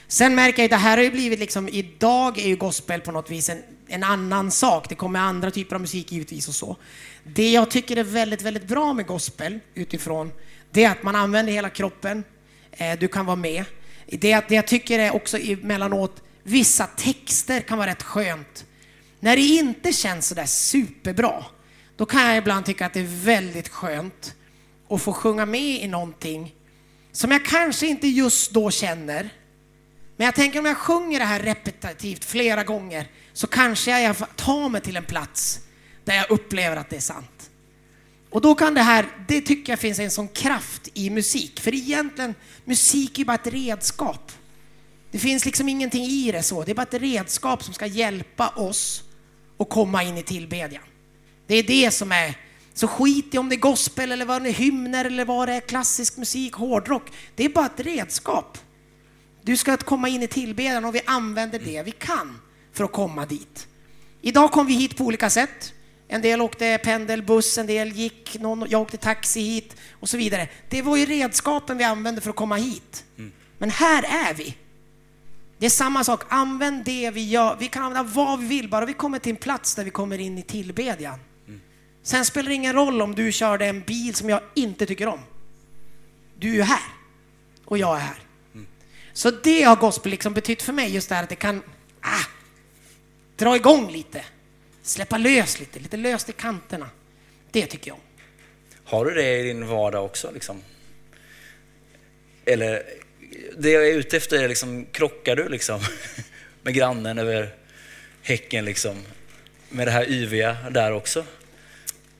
sen 0.08 0.34
märker 0.34 0.62
jag 0.62 0.64
att 0.64 0.70
det 0.70 0.76
här 0.76 0.96
har 0.96 1.04
ju 1.04 1.10
blivit 1.10 1.38
liksom, 1.38 1.68
idag 1.68 2.38
är 2.38 2.48
ju 2.48 2.56
gospel 2.56 3.00
på 3.00 3.12
något 3.12 3.30
vis 3.30 3.48
en, 3.48 3.62
en 3.88 4.04
annan 4.04 4.50
sak. 4.50 4.88
Det 4.88 4.94
kommer 4.94 5.20
andra 5.20 5.50
typer 5.50 5.74
av 5.74 5.80
musik 5.80 6.12
givetvis 6.12 6.48
och 6.48 6.54
så. 6.54 6.76
Det 7.24 7.52
jag 7.52 7.70
tycker 7.70 7.96
är 7.96 8.04
väldigt, 8.04 8.42
väldigt 8.42 8.68
bra 8.68 8.92
med 8.92 9.06
gospel 9.06 9.60
utifrån 9.74 10.32
det 10.70 10.84
är 10.84 10.90
att 10.90 11.02
man 11.02 11.16
använder 11.16 11.52
hela 11.52 11.70
kroppen. 11.70 12.24
Eh, 12.72 12.98
du 12.98 13.08
kan 13.08 13.26
vara 13.26 13.36
med. 13.36 13.64
Det, 14.06 14.48
det 14.48 14.54
jag 14.54 14.66
tycker 14.66 14.98
är 14.98 15.14
också 15.14 15.38
emellanåt, 15.38 16.22
vissa 16.42 16.86
texter 16.86 17.60
kan 17.60 17.78
vara 17.78 17.90
rätt 17.90 18.02
skönt. 18.02 18.64
När 19.20 19.36
det 19.36 19.42
inte 19.42 19.92
känns 19.92 20.28
sådär 20.28 20.46
superbra, 20.46 21.44
då 21.96 22.06
kan 22.06 22.22
jag 22.22 22.36
ibland 22.36 22.66
tycka 22.66 22.86
att 22.86 22.92
det 22.92 23.00
är 23.00 23.24
väldigt 23.24 23.68
skönt 23.68 24.34
att 24.90 25.02
få 25.02 25.12
sjunga 25.12 25.46
med 25.46 25.82
i 25.82 25.88
någonting 25.88 26.54
som 27.12 27.30
jag 27.30 27.44
kanske 27.44 27.86
inte 27.86 28.08
just 28.08 28.52
då 28.52 28.70
känner. 28.70 29.30
Men 30.16 30.24
jag 30.24 30.34
tänker 30.34 30.58
om 30.58 30.66
jag 30.66 30.76
sjunger 30.76 31.18
det 31.18 31.24
här 31.24 31.40
repetitivt 31.40 32.24
flera 32.24 32.64
gånger 32.64 33.06
så 33.34 33.46
kanske 33.46 34.00
jag 34.00 34.16
tar 34.36 34.68
mig 34.68 34.80
till 34.80 34.96
en 34.96 35.04
plats 35.04 35.60
där 36.04 36.14
jag 36.14 36.30
upplever 36.30 36.76
att 36.76 36.90
det 36.90 36.96
är 36.96 37.00
sant. 37.00 37.50
Och 38.30 38.40
då 38.40 38.54
kan 38.54 38.74
det 38.74 38.82
här, 38.82 39.06
det 39.28 39.40
tycker 39.40 39.72
jag 39.72 39.78
finns 39.78 39.98
en 39.98 40.10
sån 40.10 40.28
kraft 40.28 40.88
i 40.94 41.10
musik. 41.10 41.60
För 41.60 41.74
egentligen, 41.74 42.34
musik 42.64 43.18
är 43.18 43.24
bara 43.24 43.34
ett 43.34 43.46
redskap. 43.46 44.32
Det 45.10 45.18
finns 45.18 45.44
liksom 45.44 45.68
ingenting 45.68 46.04
i 46.04 46.32
det 46.32 46.42
så. 46.42 46.62
Det 46.64 46.72
är 46.72 46.74
bara 46.74 46.82
ett 46.82 46.94
redskap 46.94 47.64
som 47.64 47.74
ska 47.74 47.86
hjälpa 47.86 48.48
oss 48.48 49.02
att 49.58 49.68
komma 49.68 50.02
in 50.02 50.18
i 50.18 50.22
tillbedjan. 50.22 50.82
Det 51.46 51.54
är 51.54 51.62
det 51.62 51.90
som 51.90 52.12
är, 52.12 52.38
så 52.74 52.88
skit 52.88 53.34
i 53.34 53.38
om 53.38 53.48
det 53.48 53.54
är 53.54 53.60
gospel 53.60 54.12
eller 54.12 54.24
vad 54.24 54.42
det 54.42 54.48
är, 54.48 54.52
hymner 54.52 55.04
eller 55.04 55.24
vad 55.24 55.48
det 55.48 55.54
är, 55.54 55.60
klassisk 55.60 56.16
musik, 56.16 56.54
hårdrock. 56.54 57.10
Det 57.34 57.44
är 57.44 57.48
bara 57.48 57.66
ett 57.66 57.80
redskap. 57.80 58.58
Du 59.42 59.56
ska 59.56 59.76
komma 59.76 60.08
in 60.08 60.22
i 60.22 60.26
tillbedjan 60.26 60.84
och 60.84 60.94
vi 60.94 61.00
använder 61.06 61.58
det 61.58 61.82
vi 61.82 61.90
kan 61.90 62.40
för 62.74 62.84
att 62.84 62.92
komma 62.92 63.26
dit. 63.26 63.68
Idag 64.20 64.52
kom 64.52 64.66
vi 64.66 64.74
hit 64.74 64.96
på 64.96 65.04
olika 65.04 65.30
sätt. 65.30 65.72
En 66.08 66.22
del 66.22 66.40
åkte 66.40 66.78
pendelbuss, 66.84 67.58
en 67.58 67.66
del 67.66 67.92
gick, 67.92 68.36
någon, 68.40 68.66
jag 68.70 68.82
åkte 68.82 68.96
taxi 68.96 69.40
hit 69.40 69.76
och 69.92 70.08
så 70.08 70.16
vidare. 70.16 70.48
Det 70.68 70.82
var 70.82 70.96
ju 70.96 71.06
redskapen 71.06 71.78
vi 71.78 71.84
använde 71.84 72.20
för 72.20 72.30
att 72.30 72.36
komma 72.36 72.56
hit. 72.56 73.04
Mm. 73.18 73.32
Men 73.58 73.70
här 73.70 74.02
är 74.02 74.34
vi. 74.34 74.56
Det 75.58 75.66
är 75.66 75.70
samma 75.70 76.04
sak, 76.04 76.22
använd 76.28 76.84
det 76.84 77.10
vi 77.10 77.28
gör. 77.28 77.56
Vi 77.60 77.68
kan 77.68 77.82
använda 77.82 78.12
vad 78.12 78.40
vi 78.40 78.46
vill, 78.46 78.68
bara 78.68 78.86
vi 78.86 78.92
kommer 78.92 79.18
till 79.18 79.30
en 79.30 79.36
plats 79.36 79.74
där 79.74 79.84
vi 79.84 79.90
kommer 79.90 80.18
in 80.18 80.38
i 80.38 80.42
tillbedjan. 80.42 81.18
Mm. 81.48 81.60
Sen 82.02 82.24
spelar 82.24 82.48
det 82.48 82.54
ingen 82.54 82.72
roll 82.72 83.02
om 83.02 83.14
du 83.14 83.32
körde 83.32 83.66
en 83.66 83.80
bil 83.80 84.14
som 84.14 84.28
jag 84.28 84.40
inte 84.54 84.86
tycker 84.86 85.06
om. 85.06 85.20
Du 86.38 86.60
är 86.60 86.64
här 86.64 86.82
och 87.64 87.78
jag 87.78 87.96
är 87.96 88.00
här. 88.00 88.18
Mm. 88.54 88.66
Så 89.12 89.30
det 89.30 89.62
har 89.62 89.76
gospel 89.76 90.10
liksom 90.10 90.34
betytt 90.34 90.62
för 90.62 90.72
mig, 90.72 90.94
just 90.94 91.08
det 91.08 91.14
här 91.14 91.22
att 91.22 91.28
det 91.28 91.36
kan 91.36 91.62
ah, 92.00 92.24
dra 93.36 93.56
igång 93.56 93.92
lite. 93.92 94.24
Släppa 94.82 95.18
lös 95.18 95.60
lite, 95.60 95.78
lite 95.78 95.96
löst 95.96 96.28
i 96.28 96.32
kanterna. 96.32 96.90
Det 97.50 97.66
tycker 97.66 97.90
jag 97.90 97.98
Har 98.84 99.04
du 99.04 99.14
det 99.14 99.38
i 99.38 99.42
din 99.42 99.66
vardag 99.66 100.04
också? 100.04 100.30
Liksom? 100.34 100.62
Eller 102.44 102.82
det 103.58 103.70
jag 103.70 103.88
är 103.88 103.94
ute 103.94 104.16
efter 104.16 104.42
är 104.42 104.48
liksom, 104.48 104.86
krockar 104.92 105.36
du 105.36 105.48
liksom 105.48 105.80
med 106.62 106.74
grannen 106.74 107.18
över 107.18 107.54
häcken 108.22 108.64
liksom? 108.64 109.02
Med 109.68 109.86
det 109.86 109.90
här 109.90 110.10
yviga 110.10 110.56
där 110.70 110.92
också? 110.92 111.24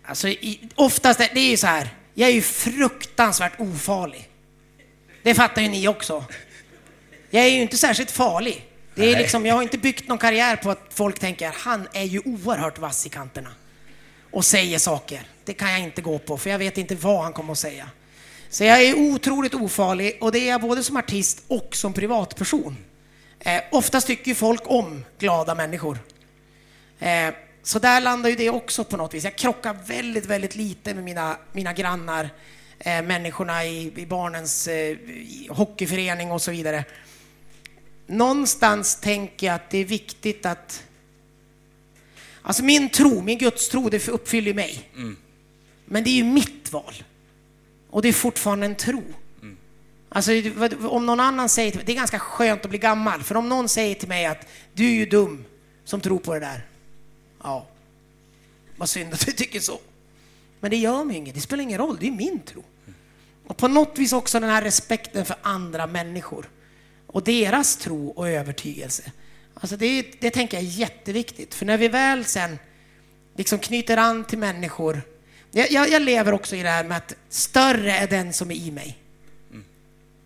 Alltså, 0.02 0.28
i, 0.28 0.60
oftast, 0.74 1.20
är, 1.20 1.30
det 1.34 1.40
är 1.40 1.50
ju 1.50 1.56
så 1.56 1.66
här, 1.66 1.88
jag 2.14 2.28
är 2.28 2.32
ju 2.32 2.42
fruktansvärt 2.42 3.60
ofarlig. 3.60 4.28
Det 5.22 5.34
fattar 5.34 5.62
ju 5.62 5.68
ni 5.68 5.88
också. 5.88 6.24
Jag 7.30 7.44
är 7.44 7.48
ju 7.48 7.62
inte 7.62 7.76
särskilt 7.76 8.10
farlig. 8.10 8.64
Det 8.94 9.12
är 9.12 9.18
liksom, 9.18 9.46
jag 9.46 9.54
har 9.54 9.62
inte 9.62 9.78
byggt 9.78 10.08
någon 10.08 10.18
karriär 10.18 10.56
på 10.56 10.70
att 10.70 10.80
folk 10.90 11.18
tänker 11.18 11.52
han 11.54 11.88
är 11.92 12.04
ju 12.04 12.20
oerhört 12.24 12.78
vass 12.78 13.06
i 13.06 13.08
kanterna 13.08 13.50
och 14.30 14.44
säger 14.44 14.78
saker. 14.78 15.26
Det 15.44 15.54
kan 15.54 15.70
jag 15.70 15.80
inte 15.80 16.02
gå 16.02 16.18
på, 16.18 16.38
för 16.38 16.50
jag 16.50 16.58
vet 16.58 16.78
inte 16.78 16.94
vad 16.94 17.22
han 17.22 17.32
kommer 17.32 17.52
att 17.52 17.58
säga. 17.58 17.90
Så 18.48 18.64
jag 18.64 18.82
är 18.82 18.94
otroligt 18.94 19.54
ofarlig 19.54 20.18
och 20.20 20.32
det 20.32 20.38
är 20.38 20.48
jag 20.48 20.60
både 20.60 20.82
som 20.82 20.96
artist 20.96 21.44
och 21.48 21.76
som 21.76 21.92
privatperson. 21.92 22.76
Eh, 23.40 23.62
oftast 23.70 24.06
tycker 24.06 24.28
ju 24.28 24.34
folk 24.34 24.62
om 24.64 25.04
glada 25.18 25.54
människor. 25.54 25.98
Eh, 26.98 27.34
så 27.62 27.78
där 27.78 28.00
landar 28.00 28.30
ju 28.30 28.36
det 28.36 28.50
också 28.50 28.84
på 28.84 28.96
något 28.96 29.14
vis. 29.14 29.24
Jag 29.24 29.36
krockar 29.36 29.76
väldigt, 29.86 30.26
väldigt 30.26 30.56
lite 30.56 30.94
med 30.94 31.04
mina, 31.04 31.36
mina 31.52 31.72
grannar, 31.72 32.28
eh, 32.78 33.02
människorna 33.02 33.64
i, 33.64 33.92
i 33.96 34.06
barnens 34.06 34.68
eh, 34.68 34.96
hockeyförening 35.48 36.32
och 36.32 36.42
så 36.42 36.50
vidare. 36.50 36.84
Någonstans 38.06 38.96
tänker 39.00 39.46
jag 39.46 39.54
att 39.54 39.70
det 39.70 39.78
är 39.78 39.84
viktigt 39.84 40.46
att... 40.46 40.82
Alltså 42.42 42.64
min 42.64 42.88
tro, 42.90 43.22
min 43.22 43.38
gudstro, 43.38 43.88
det 43.88 44.08
uppfyller 44.08 44.54
mig. 44.54 44.90
Men 45.84 46.04
det 46.04 46.10
är 46.10 46.14
ju 46.14 46.24
mitt 46.24 46.72
val. 46.72 46.94
Och 47.90 48.02
det 48.02 48.08
är 48.08 48.12
fortfarande 48.12 48.66
en 48.66 48.74
tro. 48.74 49.02
Alltså 50.08 50.32
vad- 50.54 50.86
om 50.86 51.06
någon 51.06 51.20
annan 51.20 51.48
säger 51.48 51.70
till 51.70 51.78
mig, 51.78 51.86
det 51.86 51.92
är 51.92 51.96
ganska 51.96 52.18
skönt 52.18 52.64
att 52.64 52.70
bli 52.70 52.78
gammal, 52.78 53.22
för 53.22 53.34
om 53.36 53.48
någon 53.48 53.68
säger 53.68 53.94
till 53.94 54.08
mig 54.08 54.26
att 54.26 54.46
du 54.74 54.86
är 54.86 54.94
ju 54.94 55.06
dum 55.06 55.44
som 55.84 56.00
tror 56.00 56.18
på 56.18 56.34
det 56.34 56.40
där. 56.40 56.66
Ja, 57.42 57.66
vad 58.76 58.88
synd 58.88 59.14
att 59.14 59.26
du 59.26 59.32
tycker 59.32 59.60
så. 59.60 59.80
Men 60.60 60.70
det 60.70 60.76
gör 60.76 61.04
mig 61.04 61.16
inget, 61.16 61.34
det 61.34 61.40
spelar 61.40 61.62
ingen 61.62 61.78
roll, 61.78 61.96
det 62.00 62.06
är 62.06 62.10
min 62.12 62.38
tro. 62.40 62.64
Och 63.46 63.56
på 63.56 63.68
något 63.68 63.98
vis 63.98 64.12
också 64.12 64.40
den 64.40 64.50
här 64.50 64.62
respekten 64.62 65.24
för 65.24 65.36
andra 65.42 65.86
människor 65.86 66.50
och 67.14 67.22
deras 67.22 67.76
tro 67.76 68.08
och 68.08 68.28
övertygelse. 68.28 69.12
Alltså 69.54 69.76
det, 69.76 70.20
det 70.20 70.30
tänker 70.30 70.56
jag 70.56 70.64
är 70.64 70.70
jätteviktigt, 70.70 71.54
för 71.54 71.66
när 71.66 71.78
vi 71.78 71.88
väl 71.88 72.24
sen 72.24 72.58
liksom 73.36 73.58
knyter 73.58 73.96
an 73.96 74.24
till 74.24 74.38
människor. 74.38 75.02
Jag, 75.50 75.70
jag, 75.70 75.88
jag 75.88 76.02
lever 76.02 76.32
också 76.32 76.56
i 76.56 76.62
det 76.62 76.68
här 76.68 76.84
med 76.84 76.96
att 76.96 77.14
större 77.28 77.92
är 77.92 78.06
den 78.06 78.32
som 78.32 78.50
är 78.50 78.54
i 78.54 78.70
mig. 78.70 78.98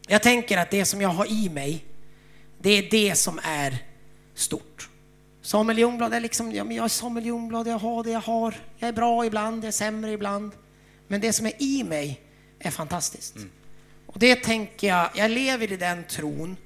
Jag 0.06 0.22
tänker 0.22 0.58
att 0.58 0.70
det 0.70 0.84
som 0.84 1.00
jag 1.00 1.08
har 1.08 1.32
i 1.32 1.48
mig, 1.48 1.84
det 2.58 2.70
är 2.70 2.90
det 2.90 3.14
som 3.14 3.40
är 3.42 3.78
stort. 4.34 4.88
Samuel 5.42 5.78
Ljungblad 5.78 6.14
är 6.14 6.20
liksom, 6.20 6.52
ja, 6.52 6.64
men 6.64 6.76
jag 6.76 6.84
är 6.84 6.88
Samuel 6.88 7.26
Ljungblad, 7.26 7.66
jag 7.66 7.78
har 7.78 8.04
det 8.04 8.10
jag 8.10 8.20
har. 8.20 8.54
Jag 8.78 8.88
är 8.88 8.92
bra 8.92 9.26
ibland, 9.26 9.64
jag 9.64 9.68
är 9.68 9.72
sämre 9.72 10.12
ibland. 10.12 10.52
Men 11.08 11.20
det 11.20 11.32
som 11.32 11.46
är 11.46 11.52
i 11.58 11.84
mig 11.84 12.20
är 12.58 12.70
fantastiskt. 12.70 13.36
Och 14.06 14.18
det 14.18 14.36
tänker 14.36 14.88
jag, 14.88 15.10
jag 15.14 15.30
lever 15.30 15.72
i 15.72 15.76
den 15.76 16.04
tron 16.04 16.56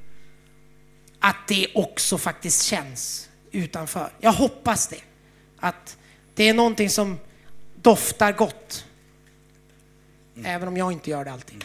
att 1.25 1.49
det 1.49 1.67
också 1.75 2.19
faktiskt 2.19 2.63
känns 2.63 3.29
utanför. 3.53 4.11
Jag 4.21 4.33
hoppas 4.33 4.89
det. 4.89 5.01
Att 5.59 5.97
det 6.35 6.49
är 6.49 6.55
någonting 6.55 6.91
som 6.91 7.19
doftar 7.83 8.33
gott. 8.33 8.85
Även 10.45 10.69
om 10.69 10.77
jag 10.77 10.93
inte 10.93 11.11
gör 11.11 11.25
det 11.25 11.33
alltid. 11.33 11.65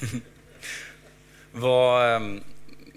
Vad, 1.52 2.16
ehm, 2.16 2.40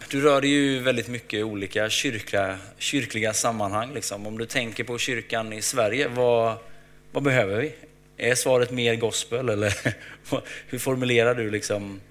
du 0.10 0.22
rör 0.22 0.42
dig 0.42 0.50
ju 0.50 0.80
väldigt 0.80 1.08
mycket 1.08 1.40
i 1.40 1.44
olika 1.44 1.90
kyrkliga, 1.90 2.58
kyrkliga 2.78 3.34
sammanhang. 3.34 3.94
Liksom. 3.94 4.28
Om 4.28 4.38
du 4.38 4.46
tänker 4.46 4.84
på 4.84 4.98
kyrkan 4.98 5.54
i 5.54 5.62
Sverige, 5.62 6.08
vad, 6.08 6.58
vad 7.12 7.24
behöver 7.24 7.62
vi? 7.62 7.76
Är 8.18 8.36
svaret 8.36 8.72
mer 8.72 8.96
gospel 8.96 9.50
eller 9.50 9.74
hur 10.68 10.80
formulerar 10.80 11.36
du 11.36 11.52
liksom? 11.52 12.02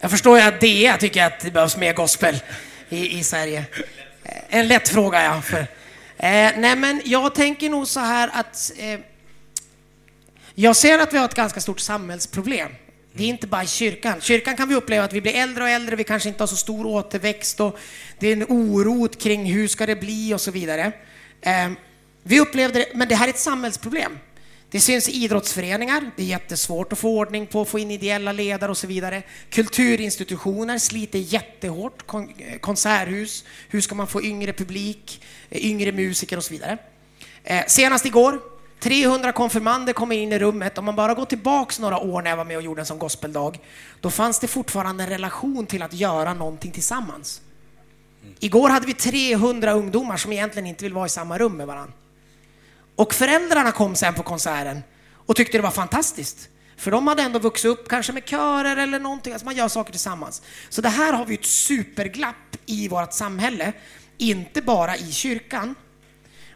Jag 0.00 0.10
förstår 0.10 0.38
ju 0.38 0.44
att 0.44 0.60
DEA 0.60 0.96
tycker 0.96 1.24
att 1.24 1.40
det 1.40 1.50
behövs 1.50 1.76
mer 1.76 1.92
gospel 1.92 2.40
i, 2.88 3.18
i 3.18 3.24
Sverige. 3.24 3.64
Eh, 4.24 4.58
en 4.58 4.68
lätt 4.68 4.88
fråga, 4.88 5.24
ja. 5.24 5.42
För, 5.42 5.58
eh, 5.58 5.66
nej, 6.56 6.76
men 6.76 7.02
jag 7.04 7.34
tänker 7.34 7.70
nog 7.70 7.86
så 7.86 8.00
här 8.00 8.30
att 8.32 8.72
eh, 8.78 9.00
jag 10.54 10.76
ser 10.76 10.98
att 10.98 11.14
vi 11.14 11.18
har 11.18 11.24
ett 11.24 11.34
ganska 11.34 11.60
stort 11.60 11.80
samhällsproblem. 11.80 12.68
Det 13.12 13.24
är 13.24 13.28
inte 13.28 13.46
bara 13.46 13.64
i 13.64 13.66
kyrkan. 13.66 14.20
Kyrkan 14.20 14.56
kan 14.56 14.68
vi 14.68 14.74
uppleva 14.74 15.04
att 15.04 15.12
vi 15.12 15.20
blir 15.20 15.34
äldre 15.34 15.64
och 15.64 15.70
äldre, 15.70 15.96
vi 15.96 16.04
kanske 16.04 16.28
inte 16.28 16.42
har 16.42 16.46
så 16.48 16.56
stor 16.56 16.86
återväxt 16.86 17.60
och 17.60 17.78
det 18.18 18.28
är 18.28 18.32
en 18.32 18.44
oro 18.44 19.08
kring 19.08 19.52
hur 19.52 19.68
ska 19.68 19.86
det 19.86 19.96
bli 19.96 20.34
och 20.34 20.40
så 20.40 20.50
vidare. 20.50 20.92
Eh, 21.40 21.70
vi 22.22 22.40
upplevde 22.40 22.78
det, 22.78 22.86
men 22.94 23.08
det 23.08 23.14
här 23.14 23.26
är 23.26 23.30
ett 23.30 23.38
samhällsproblem. 23.38 24.18
Det 24.70 24.80
syns 24.80 25.08
i 25.08 25.12
idrottsföreningar, 25.12 26.10
det 26.16 26.22
är 26.22 26.26
jättesvårt 26.26 26.92
att 26.92 26.98
få 26.98 27.08
ordning 27.18 27.46
på, 27.46 27.64
få 27.64 27.78
in 27.78 27.90
ideella 27.90 28.32
ledare 28.32 28.70
och 28.70 28.76
så 28.76 28.86
vidare. 28.86 29.22
Kulturinstitutioner 29.50 30.78
sliter 30.78 31.18
jättehårt, 31.18 32.06
Kon- 32.06 32.32
eh, 32.38 32.58
konserthus, 32.58 33.44
hur 33.68 33.80
ska 33.80 33.94
man 33.94 34.06
få 34.06 34.22
yngre 34.22 34.52
publik, 34.52 35.22
eh, 35.50 35.66
yngre 35.66 35.92
musiker 35.92 36.36
och 36.36 36.44
så 36.44 36.52
vidare. 36.52 36.78
Eh, 37.44 37.64
senast 37.66 38.06
igår, 38.06 38.40
300 38.80 39.32
konfirmander 39.32 39.92
kommer 39.92 40.16
in 40.16 40.32
i 40.32 40.38
rummet. 40.38 40.78
Om 40.78 40.84
man 40.84 40.96
bara 40.96 41.14
går 41.14 41.24
tillbaks 41.24 41.78
några 41.78 41.98
år 41.98 42.22
när 42.22 42.30
jag 42.30 42.36
var 42.36 42.44
med 42.44 42.56
och 42.56 42.62
gjorde 42.62 42.82
en 42.82 42.86
sån 42.86 42.98
gospeldag, 42.98 43.58
då 44.00 44.10
fanns 44.10 44.38
det 44.38 44.46
fortfarande 44.48 45.04
en 45.04 45.10
relation 45.10 45.66
till 45.66 45.82
att 45.82 45.92
göra 45.92 46.34
någonting 46.34 46.72
tillsammans. 46.72 47.40
Igår 48.40 48.68
hade 48.68 48.86
vi 48.86 48.94
300 48.94 49.72
ungdomar 49.72 50.16
som 50.16 50.32
egentligen 50.32 50.66
inte 50.66 50.84
vill 50.84 50.92
vara 50.92 51.06
i 51.06 51.08
samma 51.08 51.38
rum 51.38 51.56
med 51.56 51.66
varandra. 51.66 51.92
Och 52.98 53.14
föräldrarna 53.14 53.72
kom 53.72 53.96
sen 53.96 54.14
på 54.14 54.22
konserten 54.22 54.82
och 55.14 55.36
tyckte 55.36 55.58
det 55.58 55.62
var 55.62 55.70
fantastiskt. 55.70 56.48
För 56.76 56.90
de 56.90 57.06
hade 57.06 57.22
ändå 57.22 57.38
vuxit 57.38 57.64
upp 57.68 57.88
kanske 57.88 58.12
med 58.12 58.28
körer 58.28 58.76
eller 58.76 58.98
någonting, 58.98 59.32
alltså 59.32 59.44
man 59.44 59.56
gör 59.56 59.68
saker 59.68 59.92
tillsammans. 59.92 60.42
Så 60.68 60.82
det 60.82 60.88
här 60.88 61.12
har 61.12 61.26
vi 61.26 61.34
ett 61.34 61.46
superglapp 61.46 62.56
i 62.66 62.88
vårt 62.88 63.12
samhälle, 63.12 63.72
inte 64.16 64.62
bara 64.62 64.96
i 64.96 65.12
kyrkan. 65.12 65.74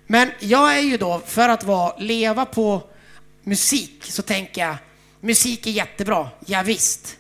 Men 0.07 0.31
jag 0.39 0.79
är 0.79 0.81
ju 0.81 0.97
då, 0.97 1.23
för 1.27 1.49
att 1.49 1.65
vara, 1.65 1.97
leva 1.99 2.45
på 2.45 2.83
musik, 3.43 4.05
så 4.09 4.23
tänker 4.23 4.61
jag, 4.61 4.77
musik 5.21 5.67
är 5.67 5.71
jättebra, 5.71 6.31
ja, 6.47 6.63
visst. 6.63 7.17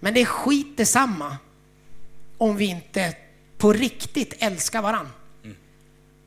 Men 0.00 0.14
det 0.14 0.20
är 0.20 0.24
skit 0.24 0.76
detsamma 0.76 1.36
om 2.38 2.56
vi 2.56 2.64
inte 2.64 3.14
på 3.58 3.72
riktigt 3.72 4.34
älskar 4.38 4.82
varann. 4.82 5.08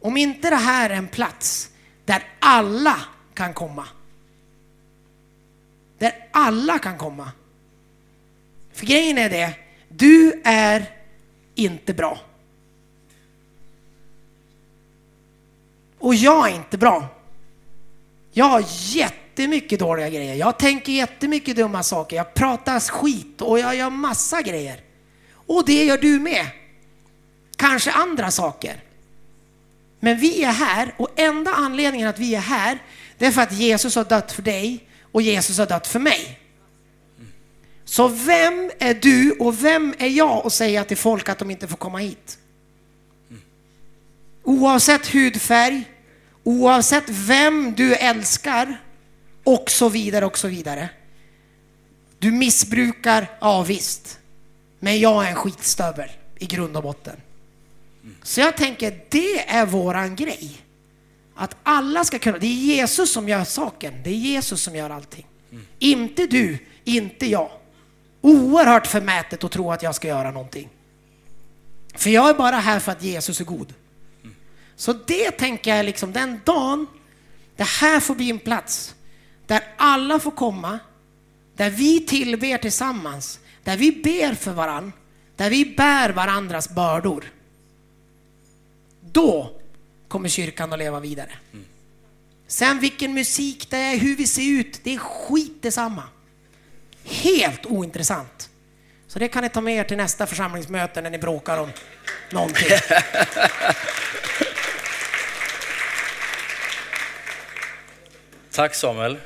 Om 0.01 0.17
inte 0.17 0.49
det 0.49 0.55
här 0.55 0.89
är 0.89 0.95
en 0.95 1.07
plats 1.07 1.69
där 2.09 2.23
alla 2.39 2.99
kan 3.33 3.53
komma. 3.53 3.87
Där 5.97 6.27
alla 6.31 6.79
kan 6.79 6.97
komma. 6.97 7.31
För 8.73 8.85
grejen 8.85 9.17
är 9.17 9.29
det, 9.29 9.53
du 9.89 10.41
är 10.43 10.85
inte 11.55 11.93
bra. 11.93 12.19
Och 15.99 16.15
jag 16.15 16.49
är 16.49 16.55
inte 16.55 16.77
bra. 16.77 17.07
Jag 18.31 18.45
har 18.45 18.63
jättemycket 18.67 19.79
dåliga 19.79 20.09
grejer. 20.09 20.35
Jag 20.35 20.59
tänker 20.59 20.91
jättemycket 20.91 21.55
dumma 21.55 21.83
saker. 21.83 22.17
Jag 22.17 22.33
pratar 22.33 22.79
skit 22.79 23.41
och 23.41 23.59
jag 23.59 23.75
gör 23.75 23.89
massa 23.89 24.41
grejer. 24.41 24.81
Och 25.31 25.65
det 25.65 25.85
gör 25.85 25.97
du 25.97 26.19
med. 26.19 26.45
Kanske 27.55 27.91
andra 27.91 28.31
saker. 28.31 28.88
Men 29.99 30.19
vi 30.19 30.43
är 30.43 30.51
här 30.51 30.93
och 30.97 31.09
enda 31.15 31.51
anledningen 31.51 32.07
att 32.07 32.19
vi 32.19 32.35
är 32.35 32.39
här, 32.39 32.79
det 33.17 33.25
är 33.25 33.31
för 33.31 33.41
att 33.41 33.53
Jesus 33.53 33.95
har 33.95 34.03
dött 34.03 34.31
för 34.31 34.41
dig 34.41 34.87
och 35.11 35.21
Jesus 35.21 35.57
har 35.57 35.65
dött 35.65 35.87
för 35.87 35.99
mig. 35.99 36.39
Så 37.85 38.07
vem 38.07 38.71
är 38.79 38.93
du 38.93 39.31
och 39.31 39.63
vem 39.63 39.95
är 39.99 40.07
jag 40.07 40.45
att 40.45 40.53
säga 40.53 40.83
till 40.83 40.97
folk 40.97 41.29
att 41.29 41.39
de 41.39 41.51
inte 41.51 41.67
får 41.67 41.77
komma 41.77 41.97
hit? 41.97 42.37
Oavsett 44.43 45.07
hudfärg, 45.07 45.83
oavsett 46.43 47.03
vem 47.09 47.73
du 47.77 47.95
älskar 47.95 48.81
och 49.43 49.71
så 49.71 49.89
vidare 49.89 50.25
och 50.25 50.37
så 50.37 50.47
vidare. 50.47 50.89
Du 52.19 52.31
missbrukar, 52.31 53.37
ja 53.41 53.63
visst. 53.63 54.19
Men 54.79 54.99
jag 54.99 55.25
är 55.25 55.29
en 55.29 55.35
skitstövel 55.35 56.09
i 56.39 56.45
grund 56.45 56.77
och 56.77 56.83
botten. 56.83 57.15
Så 58.23 58.39
jag 58.39 58.57
tänker, 58.57 58.99
det 59.09 59.49
är 59.49 59.65
våran 59.65 60.15
grej. 60.15 60.61
Att 61.35 61.55
alla 61.63 62.03
ska 62.03 62.19
kunna, 62.19 62.37
det 62.37 62.47
är 62.47 62.75
Jesus 62.75 63.13
som 63.13 63.29
gör 63.29 63.43
saken, 63.43 63.93
det 64.03 64.09
är 64.09 64.13
Jesus 64.13 64.61
som 64.61 64.75
gör 64.75 64.89
allting. 64.89 65.27
Inte 65.79 66.27
du, 66.27 66.57
inte 66.83 67.25
jag. 67.25 67.51
Oerhört 68.21 68.87
förmätet 68.87 69.43
att 69.43 69.51
tro 69.51 69.71
att 69.71 69.83
jag 69.83 69.95
ska 69.95 70.07
göra 70.07 70.31
någonting. 70.31 70.69
För 71.95 72.09
jag 72.09 72.29
är 72.29 72.33
bara 72.33 72.55
här 72.55 72.79
för 72.79 72.91
att 72.91 73.03
Jesus 73.03 73.41
är 73.41 73.45
god. 73.45 73.73
Så 74.75 74.93
det 74.93 75.31
tänker 75.31 75.75
jag 75.75 75.85
liksom, 75.85 76.13
den 76.13 76.41
dagen 76.45 76.87
det 77.55 77.67
här 77.67 77.99
får 77.99 78.15
bli 78.15 78.29
en 78.29 78.39
plats 78.39 78.95
där 79.47 79.63
alla 79.77 80.19
får 80.19 80.31
komma, 80.31 80.79
där 81.55 81.69
vi 81.69 81.99
tillber 81.99 82.57
tillsammans, 82.57 83.39
där 83.63 83.69
där 83.69 83.77
vi 83.77 83.91
ber 83.91 84.33
för 84.33 84.51
varann, 84.51 84.93
där 85.35 85.49
vi 85.49 85.65
bär 85.65 86.09
varandras 86.09 86.69
bördor, 86.69 87.25
då 89.11 89.59
kommer 90.07 90.29
kyrkan 90.29 90.73
att 90.73 90.79
leva 90.79 90.99
vidare. 90.99 91.31
Sen 92.47 92.79
vilken 92.79 93.13
musik 93.13 93.69
det 93.69 93.77
är, 93.77 93.97
hur 93.97 94.15
vi 94.15 94.27
ser 94.27 94.51
ut, 94.59 94.83
det 94.83 94.93
är 94.93 94.97
skit 94.97 95.61
detsamma. 95.61 96.03
Helt 97.03 97.65
ointressant. 97.65 98.49
Så 99.07 99.19
det 99.19 99.27
kan 99.27 99.43
ni 99.43 99.49
ta 99.49 99.61
med 99.61 99.75
er 99.75 99.83
till 99.83 99.97
nästa 99.97 100.27
församlingsmöte 100.27 101.01
när 101.01 101.09
ni 101.09 101.17
bråkar 101.17 101.57
om 101.57 101.69
någonting. 102.31 102.67
Tack 108.51 108.75
Samuel. 108.75 109.17